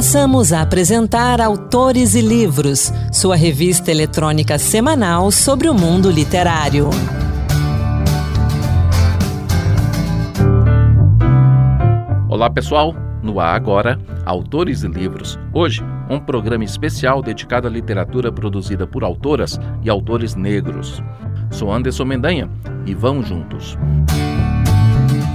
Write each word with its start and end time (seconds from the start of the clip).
Passamos 0.00 0.50
a 0.50 0.62
apresentar 0.62 1.42
Autores 1.42 2.14
e 2.14 2.22
Livros, 2.22 2.90
sua 3.12 3.36
revista 3.36 3.90
eletrônica 3.90 4.58
semanal 4.58 5.30
sobre 5.30 5.68
o 5.68 5.74
mundo 5.74 6.10
literário. 6.10 6.88
Olá 12.30 12.48
pessoal, 12.48 12.94
no 13.22 13.38
ar 13.38 13.54
agora, 13.54 14.00
Autores 14.24 14.84
e 14.84 14.88
Livros. 14.88 15.38
Hoje, 15.52 15.84
um 16.08 16.18
programa 16.18 16.64
especial 16.64 17.20
dedicado 17.20 17.68
à 17.68 17.70
literatura 17.70 18.32
produzida 18.32 18.86
por 18.86 19.04
autoras 19.04 19.60
e 19.82 19.90
autores 19.90 20.34
negros. 20.34 21.02
Sou 21.50 21.70
Anderson 21.70 22.06
Mendanha 22.06 22.48
e 22.86 22.94
vamos 22.94 23.28
juntos. 23.28 23.76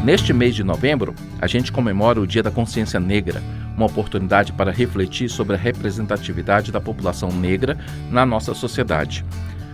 Neste 0.03 0.33
mês 0.33 0.55
de 0.55 0.63
novembro, 0.63 1.13
a 1.39 1.45
gente 1.45 1.71
comemora 1.71 2.19
o 2.19 2.27
Dia 2.27 2.41
da 2.41 2.51
Consciência 2.51 2.99
Negra, 2.99 3.43
uma 3.75 3.85
oportunidade 3.85 4.53
para 4.53 4.71
refletir 4.71 5.29
sobre 5.29 5.55
a 5.55 5.59
representatividade 5.59 6.71
da 6.71 6.79
população 6.79 7.31
negra 7.31 7.77
na 8.09 8.25
nossa 8.25 8.53
sociedade. 8.53 9.25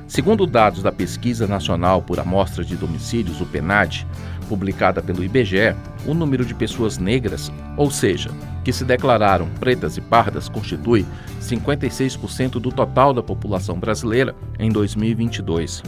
Segundo 0.08 0.46
dados 0.46 0.84
da 0.84 0.92
Pesquisa 0.92 1.48
Nacional 1.48 2.02
por 2.02 2.20
Amostra 2.20 2.66
de 2.66 2.76
Domicílios, 2.76 3.40
o 3.40 3.46
PNAD, 3.46 4.06
publicada 4.50 5.02
pelo 5.02 5.24
IBGE, 5.24 5.74
o 6.06 6.14
número 6.14 6.44
de 6.44 6.54
pessoas 6.54 6.98
negras, 6.98 7.50
ou 7.78 7.90
seja, 7.90 8.30
que 8.64 8.74
se 8.74 8.84
declararam 8.84 9.48
pretas 9.60 9.96
e 9.96 10.02
pardas, 10.02 10.50
constitui 10.50 11.06
56% 11.40 12.60
do 12.60 12.72
total 12.72 13.14
da 13.14 13.24
população 13.24 13.80
brasileira 13.80 14.36
em 14.60 14.70
2022. 14.70 15.82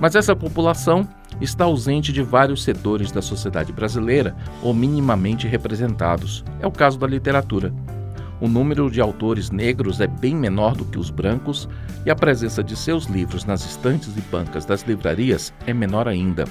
Mas 0.00 0.14
essa 0.14 0.34
população 0.34 1.08
está 1.40 1.64
ausente 1.64 2.12
de 2.12 2.22
vários 2.22 2.62
setores 2.62 3.10
da 3.10 3.22
sociedade 3.22 3.72
brasileira 3.72 4.36
ou 4.62 4.72
minimamente 4.72 5.46
representados. 5.46 6.44
É 6.60 6.66
o 6.66 6.72
caso 6.72 6.98
da 6.98 7.06
literatura. 7.06 7.72
O 8.40 8.46
número 8.46 8.88
de 8.88 9.00
autores 9.00 9.50
negros 9.50 10.00
é 10.00 10.06
bem 10.06 10.34
menor 10.34 10.76
do 10.76 10.84
que 10.84 10.98
os 10.98 11.10
brancos 11.10 11.68
e 12.06 12.10
a 12.10 12.14
presença 12.14 12.62
de 12.62 12.76
seus 12.76 13.06
livros 13.06 13.44
nas 13.44 13.64
estantes 13.64 14.16
e 14.16 14.20
bancas 14.20 14.64
das 14.64 14.82
livrarias 14.82 15.52
é 15.66 15.74
menor 15.74 16.06
ainda. 16.06 16.44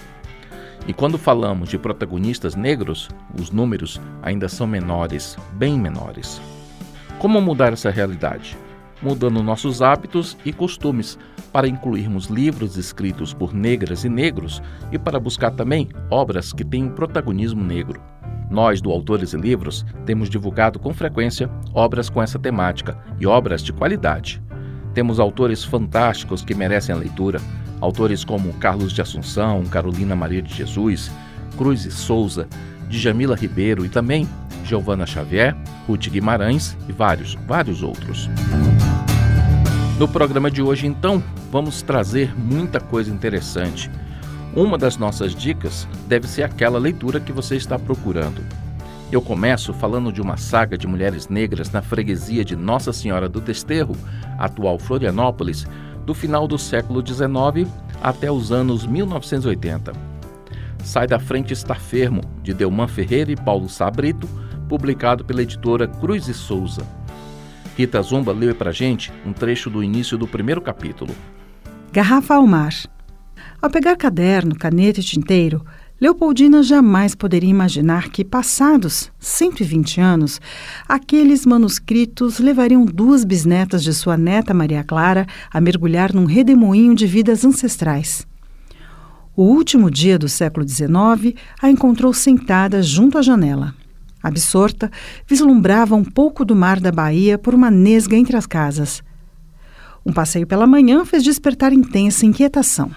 E 0.85 0.93
quando 0.93 1.17
falamos 1.17 1.69
de 1.69 1.77
protagonistas 1.77 2.55
negros, 2.55 3.09
os 3.39 3.51
números 3.51 4.01
ainda 4.21 4.49
são 4.49 4.67
menores, 4.67 5.37
bem 5.53 5.79
menores. 5.79 6.41
Como 7.19 7.41
mudar 7.41 7.71
essa 7.71 7.89
realidade? 7.89 8.57
Mudando 9.01 9.41
nossos 9.41 9.81
hábitos 9.81 10.37
e 10.45 10.51
costumes 10.51 11.17
para 11.51 11.67
incluirmos 11.67 12.27
livros 12.27 12.77
escritos 12.77 13.33
por 13.33 13.53
negras 13.53 14.03
e 14.03 14.09
negros 14.09 14.61
e 14.91 14.99
para 14.99 15.19
buscar 15.19 15.51
também 15.51 15.89
obras 16.09 16.53
que 16.53 16.63
tenham 16.63 16.89
protagonismo 16.89 17.63
negro. 17.63 18.01
Nós, 18.49 18.79
do 18.79 18.91
Autores 18.91 19.33
e 19.33 19.37
Livros, 19.37 19.85
temos 20.05 20.29
divulgado 20.29 20.79
com 20.79 20.93
frequência 20.93 21.49
obras 21.73 22.09
com 22.09 22.21
essa 22.21 22.39
temática 22.39 22.97
e 23.19 23.27
obras 23.27 23.61
de 23.61 23.73
qualidade. 23.73 24.41
Temos 24.93 25.19
autores 25.19 25.63
fantásticos 25.63 26.43
que 26.43 26.55
merecem 26.55 26.95
a 26.95 26.97
leitura, 26.97 27.39
autores 27.81 28.23
como 28.23 28.53
Carlos 28.53 28.93
de 28.93 29.01
Assunção, 29.01 29.63
Carolina 29.65 30.15
Maria 30.15 30.41
de 30.41 30.53
Jesus, 30.53 31.11
Cruz 31.57 31.85
e 31.85 31.91
Souza, 31.91 32.47
Djamila 32.89 33.35
Ribeiro 33.35 33.85
e 33.85 33.89
também 33.89 34.27
Giovana 34.63 35.05
Xavier, 35.05 35.55
Ruth 35.87 36.09
Guimarães 36.09 36.77
e 36.87 36.91
vários, 36.91 37.35
vários 37.47 37.83
outros. 37.83 38.29
No 39.99 40.07
programa 40.07 40.51
de 40.51 40.61
hoje, 40.61 40.85
então, 40.85 41.23
vamos 41.51 41.81
trazer 41.81 42.37
muita 42.37 42.79
coisa 42.79 43.11
interessante. 43.11 43.89
Uma 44.55 44.77
das 44.77 44.97
nossas 44.97 45.35
dicas 45.35 45.87
deve 46.07 46.27
ser 46.27 46.43
aquela 46.43 46.79
leitura 46.79 47.19
que 47.19 47.31
você 47.31 47.55
está 47.55 47.77
procurando. 47.77 48.41
Eu 49.11 49.21
começo 49.21 49.73
falando 49.73 50.11
de 50.11 50.21
uma 50.21 50.35
saga 50.35 50.77
de 50.77 50.87
mulheres 50.87 51.29
negras 51.29 51.71
na 51.71 51.81
freguesia 51.81 52.43
de 52.43 52.55
Nossa 52.55 52.91
Senhora 52.91 53.29
do 53.29 53.39
Desterro, 53.39 53.95
atual 54.37 54.77
Florianópolis, 54.77 55.65
do 56.05 56.13
final 56.13 56.47
do 56.47 56.57
século 56.57 57.05
XIX 57.05 57.69
até 58.01 58.31
os 58.31 58.51
anos 58.51 58.85
1980. 58.85 59.93
Sai 60.83 61.07
da 61.07 61.19
Frente 61.19 61.53
Está 61.53 61.75
Fermo, 61.75 62.21
de 62.41 62.53
Delman 62.53 62.87
Ferreira 62.87 63.31
e 63.31 63.35
Paulo 63.35 63.69
Sabrito, 63.69 64.27
publicado 64.67 65.23
pela 65.23 65.41
editora 65.41 65.87
Cruz 65.87 66.27
e 66.27 66.33
Souza. 66.33 66.85
Rita 67.77 68.01
Zumba 68.01 68.33
leu 68.33 68.55
para 68.55 68.71
gente 68.71 69.11
um 69.25 69.31
trecho 69.31 69.69
do 69.69 69.83
início 69.83 70.17
do 70.17 70.27
primeiro 70.27 70.61
capítulo. 70.61 71.13
Garrafa 71.97 72.35
ao 72.35 72.45
mar. 72.45 72.75
Ao 73.59 73.71
pegar 73.71 73.95
caderno, 73.95 74.55
caneta 74.55 74.99
e 74.99 75.03
tinteiro, 75.03 75.65
Leopoldina 75.99 76.61
jamais 76.61 77.15
poderia 77.15 77.49
imaginar 77.49 78.09
que, 78.09 78.23
passados 78.23 79.11
120 79.17 79.99
anos, 79.99 80.39
aqueles 80.87 81.43
manuscritos 81.43 82.37
levariam 82.37 82.85
duas 82.85 83.25
bisnetas 83.25 83.81
de 83.81 83.95
sua 83.95 84.15
neta 84.15 84.53
Maria 84.53 84.83
Clara 84.83 85.25
a 85.51 85.59
mergulhar 85.59 86.13
num 86.13 86.25
redemoinho 86.25 86.93
de 86.93 87.07
vidas 87.07 87.43
ancestrais. 87.43 88.27
O 89.35 89.45
último 89.45 89.89
dia 89.89 90.19
do 90.19 90.29
século 90.29 90.69
XIX 90.69 91.33
a 91.59 91.67
encontrou 91.67 92.13
sentada 92.13 92.83
junto 92.83 93.17
à 93.17 93.23
janela. 93.23 93.73
Absorta, 94.21 94.91
vislumbrava 95.27 95.95
um 95.95 96.03
pouco 96.03 96.45
do 96.45 96.55
mar 96.55 96.79
da 96.79 96.91
Bahia 96.91 97.39
por 97.39 97.55
uma 97.55 97.71
nesga 97.71 98.15
entre 98.15 98.37
as 98.37 98.45
casas. 98.45 99.01
Um 100.07 100.13
passeio 100.13 100.47
pela 100.47 100.65
manhã 100.65 101.03
fez 101.03 101.21
despertar 101.21 101.73
intensa 101.73 102.25
inquietação. 102.25 102.89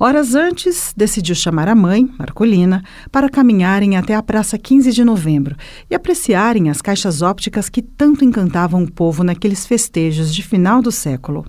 Horas 0.00 0.34
antes, 0.34 0.92
decidiu 0.96 1.32
chamar 1.32 1.68
a 1.68 1.76
mãe, 1.76 2.12
Marcolina, 2.18 2.82
para 3.12 3.28
caminharem 3.28 3.96
até 3.96 4.16
a 4.16 4.22
Praça 4.22 4.58
15 4.58 4.90
de 4.90 5.04
Novembro 5.04 5.54
e 5.88 5.94
apreciarem 5.94 6.68
as 6.68 6.82
caixas 6.82 7.22
ópticas 7.22 7.68
que 7.68 7.80
tanto 7.80 8.24
encantavam 8.24 8.82
o 8.82 8.90
povo 8.90 9.22
naqueles 9.22 9.64
festejos 9.64 10.34
de 10.34 10.42
final 10.42 10.82
do 10.82 10.90
século. 10.90 11.46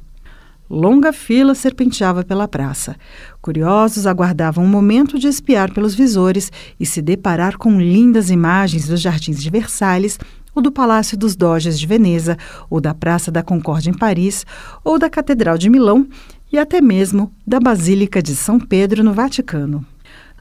Longa 0.69 1.11
fila 1.11 1.55
serpenteava 1.55 2.23
pela 2.23 2.47
praça. 2.47 2.95
Curiosos 3.41 4.05
aguardavam 4.05 4.63
um 4.63 4.69
momento 4.69 5.17
de 5.17 5.27
espiar 5.27 5.73
pelos 5.73 5.95
visores 5.95 6.51
e 6.79 6.85
se 6.85 7.01
deparar 7.01 7.57
com 7.57 7.81
lindas 7.81 8.29
imagens 8.29 8.87
dos 8.87 9.01
jardins 9.01 9.41
de 9.41 9.49
Versalhes 9.49 10.19
ou 10.55 10.61
do 10.61 10.71
Palácio 10.71 11.17
dos 11.17 11.35
Doges 11.35 11.79
de 11.79 11.87
Veneza, 11.87 12.37
ou 12.69 12.79
da 12.79 12.93
Praça 12.93 13.31
da 13.31 13.43
Concórdia 13.43 13.89
em 13.89 13.97
Paris, 13.97 14.45
ou 14.83 14.99
da 14.99 15.09
Catedral 15.09 15.57
de 15.57 15.69
Milão, 15.69 16.07
e 16.51 16.57
até 16.57 16.79
mesmo 16.81 17.33
da 17.45 17.59
Basílica 17.59 18.21
de 18.21 18.35
São 18.35 18.59
Pedro 18.59 19.03
no 19.03 19.13
Vaticano. 19.13 19.85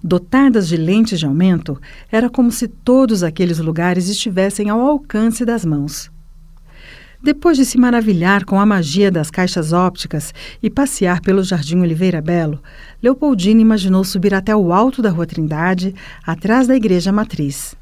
Dotadas 0.05 0.69
de 0.69 0.77
lentes 0.77 1.21
de 1.21 1.27
aumento, 1.27 1.81
era 2.11 2.29
como 2.29 2.51
se 2.51 2.67
todos 2.67 3.23
aqueles 3.23 3.59
lugares 3.59 4.09
estivessem 4.09 4.69
ao 4.69 4.81
alcance 4.81 5.45
das 5.45 5.65
mãos. 5.65 6.11
Depois 7.23 7.57
de 7.57 7.65
se 7.65 7.79
maravilhar 7.79 8.45
com 8.45 8.59
a 8.59 8.67
magia 8.67 9.09
das 9.09 9.31
caixas 9.31 9.73
ópticas 9.73 10.35
e 10.61 10.69
passear 10.69 11.21
pelo 11.21 11.45
Jardim 11.45 11.81
Oliveira 11.81 12.21
Belo, 12.21 12.61
Leopoldina 13.01 13.61
imaginou 13.61 14.03
subir 14.03 14.35
até 14.35 14.57
o 14.57 14.73
alto 14.73 15.01
da 15.01 15.09
Rua 15.09 15.25
Trindade, 15.25 15.95
atrás 16.27 16.67
da 16.67 16.75
Igreja 16.75 17.13
Matriz. 17.13 17.77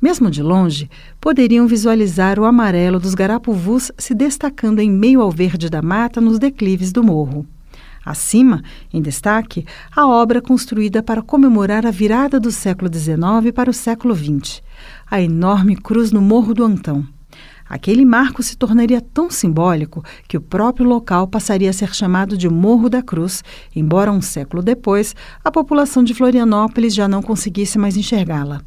Mesmo 0.00 0.30
de 0.30 0.42
longe, 0.42 0.90
poderiam 1.20 1.66
visualizar 1.66 2.38
o 2.38 2.44
amarelo 2.44 2.98
dos 2.98 3.14
garapuvus 3.14 3.90
se 3.96 4.14
destacando 4.14 4.80
em 4.80 4.90
meio 4.90 5.20
ao 5.20 5.30
verde 5.30 5.70
da 5.70 5.80
mata 5.80 6.20
nos 6.20 6.38
declives 6.38 6.92
do 6.92 7.02
morro. 7.02 7.46
Acima, 8.04 8.62
em 8.92 9.00
destaque, 9.00 9.64
a 9.94 10.06
obra 10.06 10.42
construída 10.42 11.02
para 11.02 11.22
comemorar 11.22 11.86
a 11.86 11.90
virada 11.90 12.38
do 12.38 12.50
século 12.50 12.90
XIX 12.92 13.50
para 13.54 13.70
o 13.70 13.72
século 13.72 14.14
XX, 14.14 14.62
a 15.10 15.22
enorme 15.22 15.74
cruz 15.74 16.12
no 16.12 16.20
Morro 16.20 16.52
do 16.52 16.64
Antão. 16.64 17.06
Aquele 17.66 18.04
marco 18.04 18.42
se 18.42 18.58
tornaria 18.58 19.00
tão 19.00 19.30
simbólico 19.30 20.04
que 20.28 20.36
o 20.36 20.40
próprio 20.40 20.86
local 20.86 21.26
passaria 21.26 21.70
a 21.70 21.72
ser 21.72 21.94
chamado 21.94 22.36
de 22.36 22.46
Morro 22.46 22.90
da 22.90 23.02
Cruz, 23.02 23.42
embora 23.74 24.12
um 24.12 24.20
século 24.20 24.62
depois 24.62 25.16
a 25.42 25.50
população 25.50 26.04
de 26.04 26.12
Florianópolis 26.12 26.94
já 26.94 27.08
não 27.08 27.22
conseguisse 27.22 27.78
mais 27.78 27.96
enxergá-la. 27.96 28.60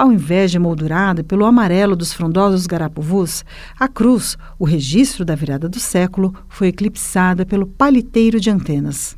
Ao 0.00 0.10
invés 0.10 0.50
de 0.50 0.58
moldurada 0.58 1.22
pelo 1.22 1.44
amarelo 1.44 1.94
dos 1.94 2.10
frondosos 2.10 2.66
garapuvus, 2.66 3.44
a 3.78 3.86
cruz, 3.86 4.34
o 4.58 4.64
registro 4.64 5.26
da 5.26 5.34
virada 5.34 5.68
do 5.68 5.78
século, 5.78 6.34
foi 6.48 6.68
eclipsada 6.68 7.44
pelo 7.44 7.66
paliteiro 7.66 8.40
de 8.40 8.48
antenas. 8.48 9.14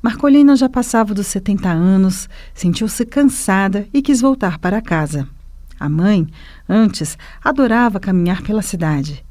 Marcolina 0.00 0.56
já 0.56 0.66
passava 0.66 1.12
dos 1.12 1.26
70 1.26 1.68
anos, 1.68 2.26
sentiu-se 2.54 3.04
cansada 3.04 3.86
e 3.92 4.00
quis 4.00 4.22
voltar 4.22 4.58
para 4.58 4.80
casa. 4.80 5.28
A 5.78 5.90
mãe, 5.90 6.26
antes, 6.66 7.18
adorava 7.44 8.00
caminhar 8.00 8.40
pela 8.40 8.62
cidade. 8.62 9.22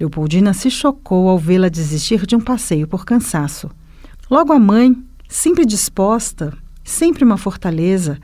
Leopoldina 0.00 0.54
se 0.54 0.70
chocou 0.70 1.28
ao 1.28 1.38
vê-la 1.38 1.68
desistir 1.68 2.24
de 2.24 2.34
um 2.34 2.40
passeio 2.40 2.88
por 2.88 3.04
cansaço. 3.04 3.70
Logo 4.30 4.50
a 4.50 4.58
mãe, 4.58 4.96
sempre 5.28 5.66
disposta, 5.66 6.56
sempre 6.82 7.22
uma 7.22 7.36
fortaleza, 7.36 8.18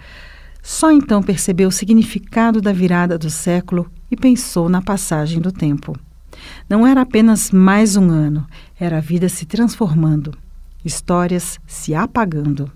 só 0.67 0.91
então 0.91 1.23
percebeu 1.23 1.69
o 1.69 1.73
significado 1.73 2.61
da 2.61 2.73
virada 2.73 3.17
do 3.17 3.31
século 3.31 3.89
e 4.11 4.17
pensou 4.17 4.69
na 4.69 4.83
passagem 4.83 5.41
do 5.41 5.53
tempo. 5.53 5.97
Não 6.69 6.85
era 6.85 7.03
apenas 7.03 7.53
mais 7.53 7.95
um 7.95 8.11
ano, 8.11 8.45
era 8.77 8.97
a 8.99 9.01
vida 9.01 9.29
se 9.29 9.47
transformando, 9.47 10.37
histórias 10.85 11.61
se 11.69 11.95
apagando. 11.95 12.69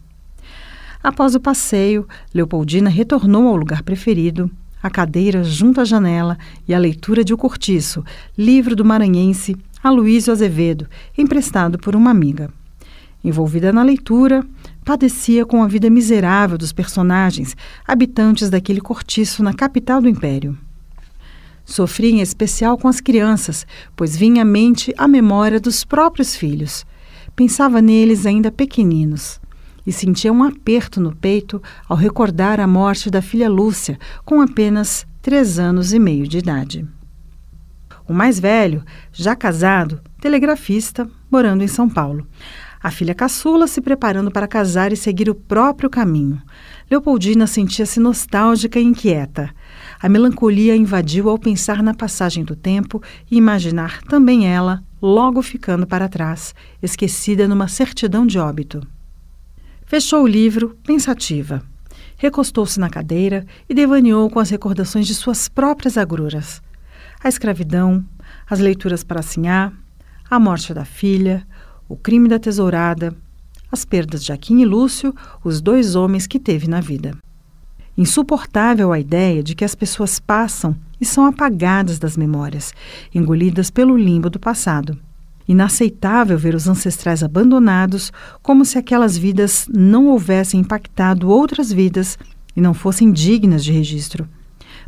Após 1.02 1.34
o 1.34 1.40
passeio, 1.40 2.06
Leopoldina 2.32 2.88
retornou 2.88 3.48
ao 3.48 3.56
lugar 3.56 3.82
preferido, 3.82 4.48
a 4.80 4.88
cadeira 4.88 5.42
junto 5.42 5.80
à 5.80 5.84
janela 5.84 6.38
e 6.68 6.72
a 6.72 6.78
leitura 6.78 7.24
de 7.24 7.34
O 7.34 7.36
Cortiço, 7.36 8.04
livro 8.38 8.76
do 8.76 8.84
maranhense 8.84 9.56
Aloísio 9.82 10.32
Azevedo, 10.32 10.86
emprestado 11.18 11.76
por 11.76 11.96
uma 11.96 12.12
amiga. 12.12 12.50
Envolvida 13.24 13.72
na 13.72 13.82
leitura, 13.82 14.46
padecia 14.90 15.46
com 15.46 15.62
a 15.62 15.68
vida 15.68 15.88
miserável 15.88 16.58
dos 16.58 16.72
personagens, 16.72 17.56
habitantes 17.86 18.50
daquele 18.50 18.80
cortiço 18.80 19.40
na 19.40 19.54
capital 19.54 20.00
do 20.02 20.08
império. 20.08 20.58
Sofria 21.64 22.10
em 22.10 22.20
especial 22.20 22.76
com 22.76 22.88
as 22.88 23.00
crianças, 23.00 23.64
pois 23.94 24.16
vinha 24.16 24.42
à 24.42 24.44
mente 24.44 24.92
a 24.98 25.06
memória 25.06 25.60
dos 25.60 25.84
próprios 25.84 26.34
filhos. 26.34 26.84
Pensava 27.36 27.80
neles 27.80 28.26
ainda 28.26 28.50
pequeninos 28.50 29.40
e 29.86 29.92
sentia 29.92 30.32
um 30.32 30.42
aperto 30.42 31.00
no 31.00 31.14
peito 31.14 31.62
ao 31.88 31.96
recordar 31.96 32.58
a 32.58 32.66
morte 32.66 33.08
da 33.08 33.22
filha 33.22 33.48
Lúcia, 33.48 33.96
com 34.24 34.40
apenas 34.40 35.06
três 35.22 35.56
anos 35.56 35.92
e 35.92 36.00
meio 36.00 36.26
de 36.26 36.38
idade. 36.38 36.84
O 38.08 38.12
mais 38.12 38.40
velho, 38.40 38.82
já 39.12 39.36
casado, 39.36 40.00
telegrafista, 40.20 41.08
morando 41.30 41.62
em 41.62 41.68
São 41.68 41.88
Paulo. 41.88 42.26
A 42.82 42.90
filha 42.90 43.14
caçula 43.14 43.66
se 43.66 43.80
preparando 43.82 44.30
para 44.30 44.48
casar 44.48 44.90
e 44.90 44.96
seguir 44.96 45.28
o 45.28 45.34
próprio 45.34 45.90
caminho. 45.90 46.40
Leopoldina 46.90 47.46
sentia-se 47.46 48.00
nostálgica 48.00 48.80
e 48.80 48.82
inquieta. 48.82 49.50
A 50.00 50.08
melancolia 50.08 50.74
invadiu 50.74 51.28
ao 51.28 51.38
pensar 51.38 51.82
na 51.82 51.92
passagem 51.92 52.42
do 52.42 52.56
tempo 52.56 53.02
e 53.30 53.36
imaginar 53.36 54.00
também 54.04 54.46
ela 54.46 54.82
logo 55.02 55.42
ficando 55.42 55.86
para 55.86 56.08
trás, 56.08 56.54
esquecida 56.82 57.46
numa 57.46 57.68
certidão 57.68 58.26
de 58.26 58.38
óbito. 58.38 58.86
Fechou 59.84 60.24
o 60.24 60.26
livro, 60.26 60.78
pensativa. 60.82 61.62
Recostou-se 62.16 62.80
na 62.80 62.88
cadeira 62.88 63.44
e 63.68 63.74
devaneou 63.74 64.30
com 64.30 64.38
as 64.38 64.48
recordações 64.48 65.06
de 65.06 65.14
suas 65.14 65.48
próprias 65.48 65.98
agruras. 65.98 66.62
A 67.22 67.28
escravidão, 67.28 68.04
as 68.48 68.58
leituras 68.58 69.04
para 69.04 69.20
Sinhá, 69.20 69.72
a 70.30 70.38
morte 70.38 70.72
da 70.72 70.84
filha, 70.84 71.46
o 71.90 71.96
crime 71.96 72.28
da 72.28 72.38
tesourada, 72.38 73.12
as 73.70 73.84
perdas 73.84 74.22
de 74.22 74.32
Aquim 74.32 74.60
e 74.60 74.64
Lúcio, 74.64 75.12
os 75.42 75.60
dois 75.60 75.96
homens 75.96 76.24
que 76.24 76.38
teve 76.38 76.68
na 76.68 76.80
vida. 76.80 77.16
Insuportável 77.98 78.92
a 78.92 79.00
ideia 79.00 79.42
de 79.42 79.56
que 79.56 79.64
as 79.64 79.74
pessoas 79.74 80.20
passam 80.20 80.76
e 81.00 81.04
são 81.04 81.26
apagadas 81.26 81.98
das 81.98 82.16
memórias, 82.16 82.72
engolidas 83.12 83.72
pelo 83.72 83.96
limbo 83.96 84.30
do 84.30 84.38
passado. 84.38 84.96
Inaceitável 85.48 86.38
ver 86.38 86.54
os 86.54 86.68
ancestrais 86.68 87.24
abandonados, 87.24 88.12
como 88.40 88.64
se 88.64 88.78
aquelas 88.78 89.18
vidas 89.18 89.66
não 89.68 90.06
houvessem 90.06 90.60
impactado 90.60 91.28
outras 91.28 91.72
vidas 91.72 92.16
e 92.54 92.60
não 92.60 92.72
fossem 92.72 93.10
dignas 93.10 93.64
de 93.64 93.72
registro. 93.72 94.28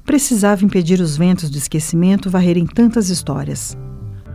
Precisava 0.04 0.64
impedir 0.64 1.00
os 1.00 1.16
ventos 1.16 1.50
do 1.50 1.58
esquecimento 1.58 2.30
varrerem 2.30 2.64
tantas 2.64 3.08
histórias. 3.08 3.76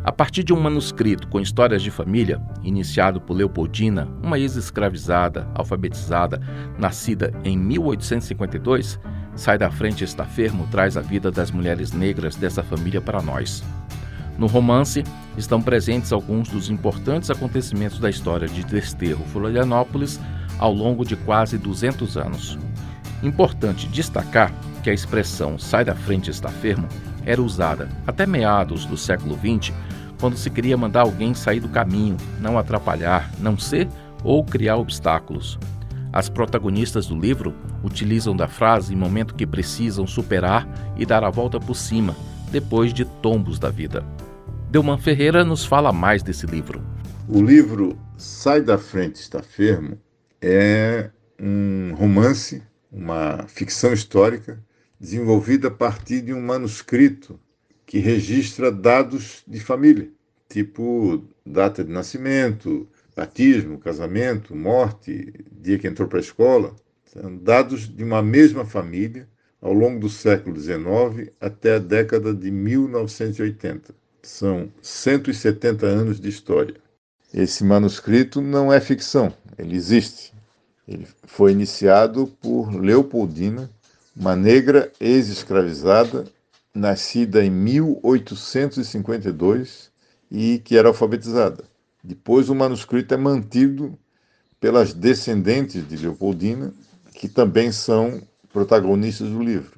A 0.08 0.12
partir 0.14 0.42
de 0.42 0.54
um 0.54 0.62
manuscrito 0.62 1.28
com 1.28 1.38
histórias 1.38 1.84
de 1.84 1.92
família, 1.92 2.42
iniciado 2.64 3.20
por 3.20 3.34
Leopoldina, 3.34 4.08
uma 4.24 4.40
ex-escravizada, 4.40 5.46
alfabetizada, 5.54 6.40
nascida 6.80 7.34
em 7.44 7.58
1852, 7.58 9.02
Sai 9.36 9.58
da 9.58 9.70
Frente 9.70 10.06
Está 10.06 10.24
Fermo 10.24 10.66
traz 10.72 10.96
a 10.96 11.02
vida 11.02 11.30
das 11.30 11.52
mulheres 11.52 11.92
negras 11.92 12.38
dessa 12.38 12.64
família 12.64 13.02
para 13.02 13.22
nós. 13.22 13.62
No 14.38 14.48
romance 14.48 15.04
estão 15.38 15.62
presentes 15.62 16.14
alguns 16.14 16.48
dos 16.48 16.70
importantes 16.70 17.30
acontecimentos 17.30 18.00
da 18.00 18.10
história 18.10 18.48
de 18.48 18.64
Desterro 18.64 19.26
Florianópolis 19.26 20.22
ao 20.58 20.72
longo 20.72 21.04
de 21.04 21.18
quase 21.18 21.58
200 21.58 22.16
anos. 22.16 22.58
Importante 23.22 23.90
destacar 23.90 24.54
que 24.82 24.90
a 24.90 24.94
expressão 24.94 25.60
sai 25.60 25.84
da 25.84 25.96
frente 25.96 26.32
está 26.32 26.48
fermo 26.48 26.88
era 27.28 27.42
usada 27.42 27.90
até 28.08 28.26
meados 28.26 28.86
do 28.86 28.96
século 28.98 29.36
XX, 29.38 29.74
quando 30.20 30.38
se 30.38 30.50
queria 30.50 30.78
mandar 30.78 31.02
alguém 31.02 31.34
sair 31.34 31.60
do 31.60 31.68
caminho, 31.68 32.16
não 32.40 32.58
atrapalhar, 32.58 33.30
não 33.40 33.58
ser 33.58 33.88
ou 34.24 34.44
criar 34.44 34.78
obstáculos. 34.78 35.60
As 36.12 36.30
protagonistas 36.30 37.06
do 37.06 37.20
livro 37.20 37.54
utilizam 37.84 38.36
da 38.36 38.48
frase 38.48 38.94
em 38.94 38.98
momento 38.98 39.36
que 39.36 39.46
precisam 39.46 40.08
superar 40.08 40.68
e 40.98 41.06
dar 41.06 41.24
a 41.24 41.30
volta 41.30 41.60
por 41.60 41.76
cima, 41.76 42.16
depois 42.50 42.94
de 42.94 43.04
tombos 43.04 43.60
da 43.60 43.70
vida. 43.70 44.04
Delman 44.72 44.98
Ferreira 44.98 45.44
nos 45.44 45.66
fala 45.66 45.92
mais 45.92 46.24
desse 46.24 46.46
livro. 46.46 46.82
O 47.28 47.42
livro 47.42 47.98
Sai 48.18 48.62
da 48.62 48.78
Frente 48.78 49.16
Está 49.18 49.44
Fermo 49.44 50.00
é 50.42 51.10
um 51.40 51.94
romance, 51.94 52.64
uma 52.92 53.46
ficção 53.48 53.92
histórica, 53.92 54.58
desenvolvida 55.00 55.68
a 55.68 55.72
partir 55.72 56.22
de 56.22 56.34
um 56.34 56.42
manuscrito 56.42 57.40
que 57.86 58.00
registra 58.00 58.72
dados 58.72 59.44
de 59.48 59.60
família, 59.60 60.10
tipo 60.50 61.24
data 61.46 61.84
de 61.84 61.92
nascimento, 61.92 62.88
batismo, 63.16 63.80
casamento, 63.80 64.56
morte, 64.56 65.34
dia 65.52 65.80
que 65.80 65.88
entrou 65.88 66.08
para 66.08 66.20
a 66.20 66.22
escola. 66.22 66.76
São 67.06 67.36
dados 67.38 67.88
de 67.88 68.04
uma 68.04 68.22
mesma 68.22 68.66
família 68.66 69.28
ao 69.62 69.74
longo 69.74 70.00
do 70.00 70.10
século 70.10 70.60
XIX 70.60 71.32
até 71.40 71.76
a 71.76 71.80
década 71.80 72.34
de 72.34 72.52
1980. 72.52 73.96
São 74.22 74.72
170 74.82 75.86
anos 75.86 76.20
de 76.20 76.30
história. 76.30 76.76
Esse 77.34 77.64
manuscrito 77.64 78.42
não 78.42 78.72
é 78.72 78.80
ficção, 78.80 79.34
ele 79.58 79.76
existe. 79.76 80.34
Ele 80.88 81.06
foi 81.26 81.52
iniciado 81.52 82.28
por 82.42 82.74
Leopoldina, 82.74 83.70
uma 84.18 84.34
negra 84.36 84.92
ex-escravizada, 85.00 86.26
nascida 86.74 87.44
em 87.44 87.52
1852 87.52 89.92
e 90.32 90.60
que 90.60 90.78
era 90.78 90.88
alfabetizada. 90.88 91.66
Depois, 92.04 92.50
o 92.50 92.56
manuscrito 92.56 93.14
é 93.14 93.18
mantido 93.18 94.00
pelas 94.60 94.94
descendentes 94.94 95.88
de 95.88 95.98
Leopoldina, 95.98 96.74
que 97.14 97.28
também 97.28 97.72
são 97.72 98.22
protagonistas 98.52 99.30
do 99.30 99.42
livro 99.42 99.78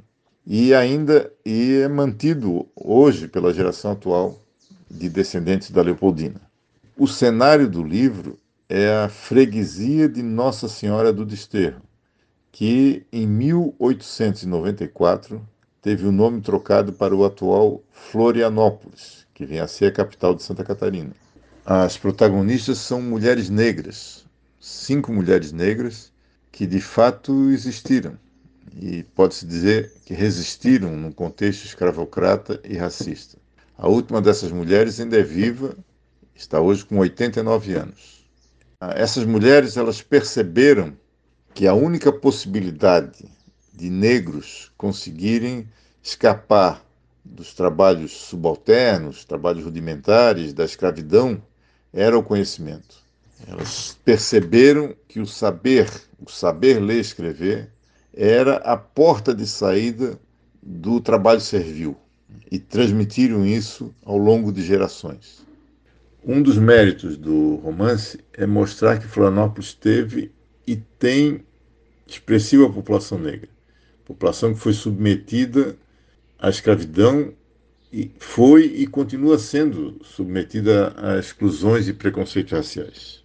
e 0.52 0.74
ainda 0.74 1.32
e 1.46 1.76
é 1.76 1.88
mantido 1.88 2.68
hoje 2.76 3.28
pela 3.28 3.54
geração 3.54 3.92
atual 3.92 4.42
de 4.90 5.08
descendentes 5.08 5.70
da 5.70 5.84
Leopoldina. 5.84 6.42
O 6.98 7.08
cenário 7.08 7.70
do 7.70 7.84
livro 7.84 8.36
é 8.68 9.04
a 9.04 9.08
freguesia 9.08 10.10
de 10.10 10.24
Nossa 10.24 10.68
Senhora 10.68 11.14
do 11.14 11.24
Desterro, 11.24 11.84
que 12.51 13.06
em 13.12 13.28
1894 13.28 15.46
teve 15.81 16.06
o 16.06 16.12
nome 16.12 16.42
trocado 16.42 16.92
para 16.94 17.16
o 17.16 17.24
atual 17.24 17.81
Florianópolis, 17.92 19.26
que 19.33 19.45
vem 19.45 19.59
a 19.59 19.68
ser 19.68 19.85
a 19.85 19.92
capital 19.92 20.35
de 20.35 20.44
Santa 20.44 20.64
Catarina. 20.64 21.12
As 21.66 21.97
protagonistas 21.97 22.80
são 22.80 23.02
mulheres 23.02 23.50
negras, 23.50 24.26
cinco 24.59 25.14
mulheres 25.14 25.52
negras 25.52 26.12
que 26.52 26.66
de 26.66 26.81
fato 26.81 27.52
existiram 27.52 28.18
e 28.76 29.04
pode-se 29.16 29.45
dizer 29.45 29.94
que 30.06 30.14
resistiram 30.14 30.95
num 30.95 31.12
contexto 31.12 31.66
escravocrata 31.66 32.59
e 32.64 32.78
racista. 32.78 33.38
A 33.78 33.88
última 33.88 34.21
dessas 34.21 34.52
mulheres 34.52 35.00
ainda 35.00 35.18
é 35.18 35.24
viva, 35.24 35.76
está 36.35 36.59
hoje 36.59 36.85
com 36.85 36.97
89 36.97 37.76
anos. 37.76 38.26
Ah, 38.80 38.94
essas 38.95 39.26
mulheres 39.26 39.78
elas 39.78 40.02
perceberam 40.02 40.94
que 41.54 41.68
a 41.68 41.74
única 41.74 42.12
possibilidade 42.12 43.26
de 43.74 43.90
negros 43.90 44.72
conseguirem 44.78 45.68
escapar 46.02 46.84
dos 47.24 47.54
trabalhos 47.54 48.12
subalternos, 48.12 49.26
trabalhos 49.26 49.64
rudimentares, 49.64 50.54
da 50.54 50.66
escravidão, 50.66 51.42
era 51.94 52.18
o 52.18 52.24
conhecimento. 52.24 52.98
Elas 53.48 53.98
perceberam 54.04 54.96
que 55.08 55.20
o 55.20 55.26
saber, 55.26 55.90
o 56.20 56.30
saber 56.30 56.80
ler 56.80 56.98
e 56.98 57.02
escrever, 57.02 57.70
era 58.14 58.58
a 58.58 58.76
porta 58.76 59.34
de 59.34 59.48
saída 59.48 60.20
do 60.62 61.00
trabalho 61.00 61.40
servil 61.40 61.96
e 62.52 62.60
transmitiram 62.60 63.46
isso 63.46 63.94
ao 64.04 64.18
longo 64.18 64.52
de 64.52 64.62
gerações. 64.62 65.46
Um 66.26 66.42
dos 66.42 66.58
méritos 66.58 67.16
do 67.16 67.56
romance 67.58 68.20
é 68.34 68.46
mostrar 68.46 69.00
que 69.00 69.08
Florianópolis 69.08 69.74
teve 69.74 70.32
e 70.69 70.76
tem 70.76 71.44
expressiva 72.06 72.71
população 72.71 73.18
negra, 73.18 73.49
população 74.06 74.54
que 74.54 74.59
foi 74.59 74.71
submetida 74.71 75.76
à 76.38 76.47
escravidão 76.47 77.33
e 77.92 78.11
foi 78.19 78.66
e 78.66 78.85
continua 78.85 79.40
sendo 79.40 79.99
submetida 80.04 80.94
a 80.95 81.18
exclusões 81.18 81.88
e 81.88 81.94
preconceitos 81.94 82.54
raciais. 82.54 83.23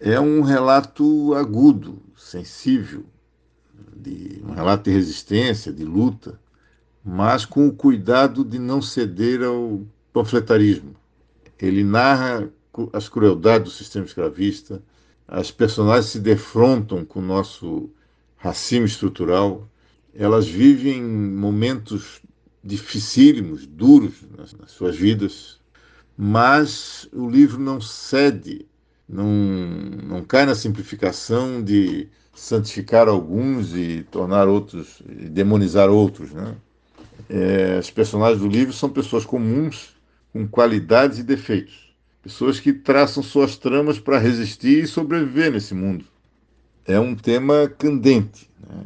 É 0.00 0.18
um 0.18 0.40
relato 0.40 1.32
agudo, 1.34 2.02
sensível, 2.16 3.04
de 3.96 4.42
um 4.44 4.50
relato 4.50 4.90
de 4.90 4.96
resistência, 4.96 5.72
de 5.72 5.84
luta, 5.84 6.40
mas 7.04 7.44
com 7.44 7.68
o 7.68 7.72
cuidado 7.72 8.44
de 8.44 8.58
não 8.58 8.82
ceder 8.82 9.44
ao 9.44 9.80
panfletarismo. 10.12 10.96
Ele 11.56 11.84
narra 11.84 12.50
as 12.92 13.08
crueldades 13.08 13.72
do 13.72 13.78
sistema 13.78 14.06
escravista, 14.06 14.82
as 15.28 15.50
personagens 15.50 16.06
se 16.06 16.18
defrontam 16.18 17.04
com 17.04 17.20
o 17.20 17.22
nosso 17.22 17.90
racismo 18.38 18.86
estrutural 18.86 19.68
Elas 20.14 20.48
vivem 20.48 21.02
momentos 21.02 22.22
dificílimos, 22.64 23.66
duros 23.66 24.14
nas, 24.36 24.52
nas 24.54 24.70
suas 24.72 24.96
vidas, 24.96 25.60
mas 26.16 27.08
o 27.12 27.28
livro 27.28 27.60
não 27.60 27.80
cede, 27.80 28.66
não, 29.08 29.26
não 29.26 30.24
cai 30.24 30.44
na 30.44 30.54
simplificação 30.54 31.62
de 31.62 32.08
santificar 32.34 33.08
alguns 33.08 33.74
e 33.74 34.04
tornar 34.10 34.48
outros, 34.48 35.02
e 35.08 35.28
demonizar 35.28 35.88
outros. 35.88 36.32
Né? 36.32 36.56
É, 37.28 37.80
personagens 37.94 38.40
do 38.40 38.48
livro 38.48 38.72
são 38.72 38.88
pessoas 38.88 39.24
comuns, 39.24 39.96
com 40.32 40.46
qualidades 40.46 41.18
e 41.18 41.22
defeitos. 41.22 41.87
Pessoas 42.22 42.58
que 42.58 42.72
traçam 42.72 43.22
suas 43.22 43.56
tramas 43.56 43.98
para 43.98 44.18
resistir 44.18 44.84
e 44.84 44.86
sobreviver 44.86 45.52
nesse 45.52 45.74
mundo. 45.74 46.04
É 46.84 46.98
um 46.98 47.14
tema 47.14 47.68
candente, 47.68 48.50
né? 48.60 48.84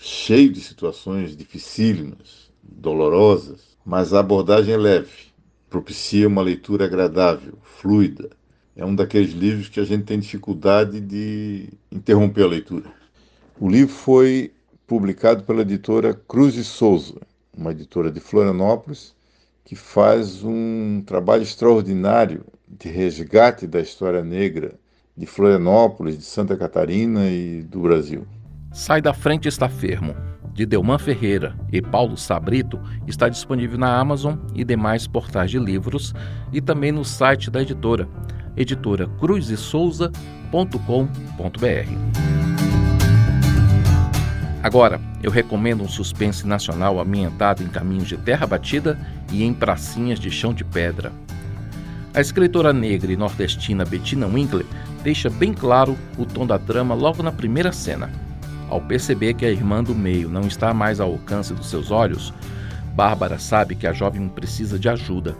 cheio 0.00 0.52
de 0.52 0.60
situações 0.60 1.36
dificílimas, 1.36 2.52
dolorosas, 2.62 3.76
mas 3.84 4.12
a 4.12 4.20
abordagem 4.20 4.74
é 4.74 4.76
leve, 4.76 5.32
propicia 5.70 6.28
uma 6.28 6.42
leitura 6.42 6.84
agradável, 6.84 7.54
fluida. 7.62 8.30
É 8.76 8.84
um 8.84 8.94
daqueles 8.94 9.32
livros 9.32 9.68
que 9.68 9.80
a 9.80 9.84
gente 9.84 10.04
tem 10.04 10.18
dificuldade 10.18 11.00
de 11.00 11.68
interromper 11.90 12.42
a 12.42 12.48
leitura. 12.48 12.92
O 13.58 13.68
livro 13.68 13.94
foi 13.94 14.52
publicado 14.86 15.44
pela 15.44 15.62
editora 15.62 16.12
Cruz 16.12 16.56
e 16.56 16.64
Souza, 16.64 17.20
uma 17.56 17.70
editora 17.70 18.10
de 18.10 18.20
Florianópolis, 18.20 19.14
que 19.64 19.74
faz 19.74 20.44
um 20.44 21.02
trabalho 21.06 21.42
extraordinário 21.42 22.44
de 22.68 22.88
resgate 22.88 23.66
da 23.66 23.80
história 23.80 24.22
negra 24.22 24.74
de 25.16 25.26
Florianópolis, 25.26 26.18
de 26.18 26.24
Santa 26.24 26.56
Catarina 26.56 27.30
e 27.30 27.62
do 27.62 27.80
Brasil. 27.80 28.26
Sai 28.72 29.00
da 29.00 29.14
frente 29.14 29.46
está 29.46 29.68
fermo, 29.68 30.14
de 30.52 30.66
Delman 30.66 30.98
Ferreira 30.98 31.56
e 31.72 31.80
Paulo 31.80 32.16
Sabrito, 32.16 32.80
está 33.06 33.28
disponível 33.28 33.78
na 33.78 33.98
Amazon 33.98 34.36
e 34.54 34.64
demais 34.64 35.06
portais 35.06 35.50
de 35.50 35.58
livros 35.58 36.12
e 36.52 36.60
também 36.60 36.90
no 36.90 37.04
site 37.04 37.50
da 37.50 37.62
editora, 37.62 38.08
editora 38.56 39.08
cruzesouza.com.br. 39.20 40.10
Agora, 44.62 44.98
eu 45.22 45.30
recomendo 45.30 45.82
um 45.82 45.88
suspense 45.88 46.46
nacional 46.46 46.98
ambientado 46.98 47.62
em 47.62 47.68
caminhos 47.68 48.08
de 48.08 48.16
terra 48.16 48.46
batida 48.46 48.98
e 49.30 49.44
em 49.44 49.52
pracinhas 49.52 50.18
de 50.18 50.30
chão 50.30 50.54
de 50.54 50.64
pedra. 50.64 51.12
A 52.14 52.20
escritora 52.20 52.72
negra 52.72 53.12
e 53.12 53.16
nordestina 53.16 53.84
Bettina 53.84 54.28
Winkler 54.28 54.64
deixa 55.02 55.28
bem 55.28 55.52
claro 55.52 55.98
o 56.16 56.24
tom 56.24 56.46
da 56.46 56.56
trama 56.56 56.94
logo 56.94 57.24
na 57.24 57.32
primeira 57.32 57.72
cena. 57.72 58.08
Ao 58.70 58.80
perceber 58.80 59.34
que 59.34 59.44
a 59.44 59.50
irmã 59.50 59.82
do 59.82 59.96
meio 59.96 60.28
não 60.28 60.42
está 60.42 60.72
mais 60.72 61.00
ao 61.00 61.10
alcance 61.10 61.52
dos 61.52 61.68
seus 61.68 61.90
olhos, 61.90 62.32
Bárbara 62.94 63.36
sabe 63.40 63.74
que 63.74 63.84
a 63.84 63.92
jovem 63.92 64.28
precisa 64.28 64.78
de 64.78 64.88
ajuda. 64.88 65.36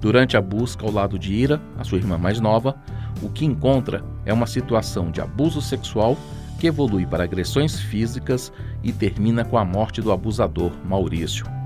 Durante 0.00 0.36
a 0.36 0.40
busca 0.40 0.84
ao 0.84 0.90
lado 0.90 1.16
de 1.16 1.32
Ira, 1.34 1.62
a 1.78 1.84
sua 1.84 1.98
irmã 1.98 2.18
mais 2.18 2.40
nova, 2.40 2.74
o 3.22 3.28
que 3.28 3.44
encontra 3.44 4.04
é 4.26 4.32
uma 4.32 4.48
situação 4.48 5.08
de 5.08 5.20
abuso 5.20 5.62
sexual 5.62 6.18
que 6.58 6.66
evolui 6.66 7.06
para 7.06 7.22
agressões 7.22 7.78
físicas 7.78 8.52
e 8.82 8.90
termina 8.90 9.44
com 9.44 9.56
a 9.56 9.64
morte 9.64 10.00
do 10.00 10.10
abusador 10.10 10.72
Maurício. 10.84 11.61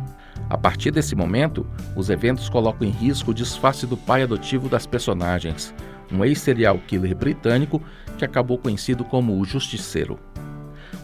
A 0.49 0.57
partir 0.57 0.91
desse 0.91 1.17
momento, 1.17 1.67
os 1.97 2.09
eventos 2.09 2.49
colocam 2.49 2.87
em 2.87 2.91
risco 2.91 3.33
o 3.33 3.35
disfarce 3.35 3.87
do 3.87 3.97
pai 3.97 4.23
adotivo 4.23 4.69
das 4.69 4.87
personagens, 4.87 5.75
um 6.13 6.25
ex-serial 6.25 6.79
killer 6.87 7.17
britânico 7.17 7.83
que 8.17 8.25
acabou 8.25 8.57
conhecido 8.57 9.05
como 9.05 9.39
o 9.39 9.45
Justiceiro. 9.45 10.19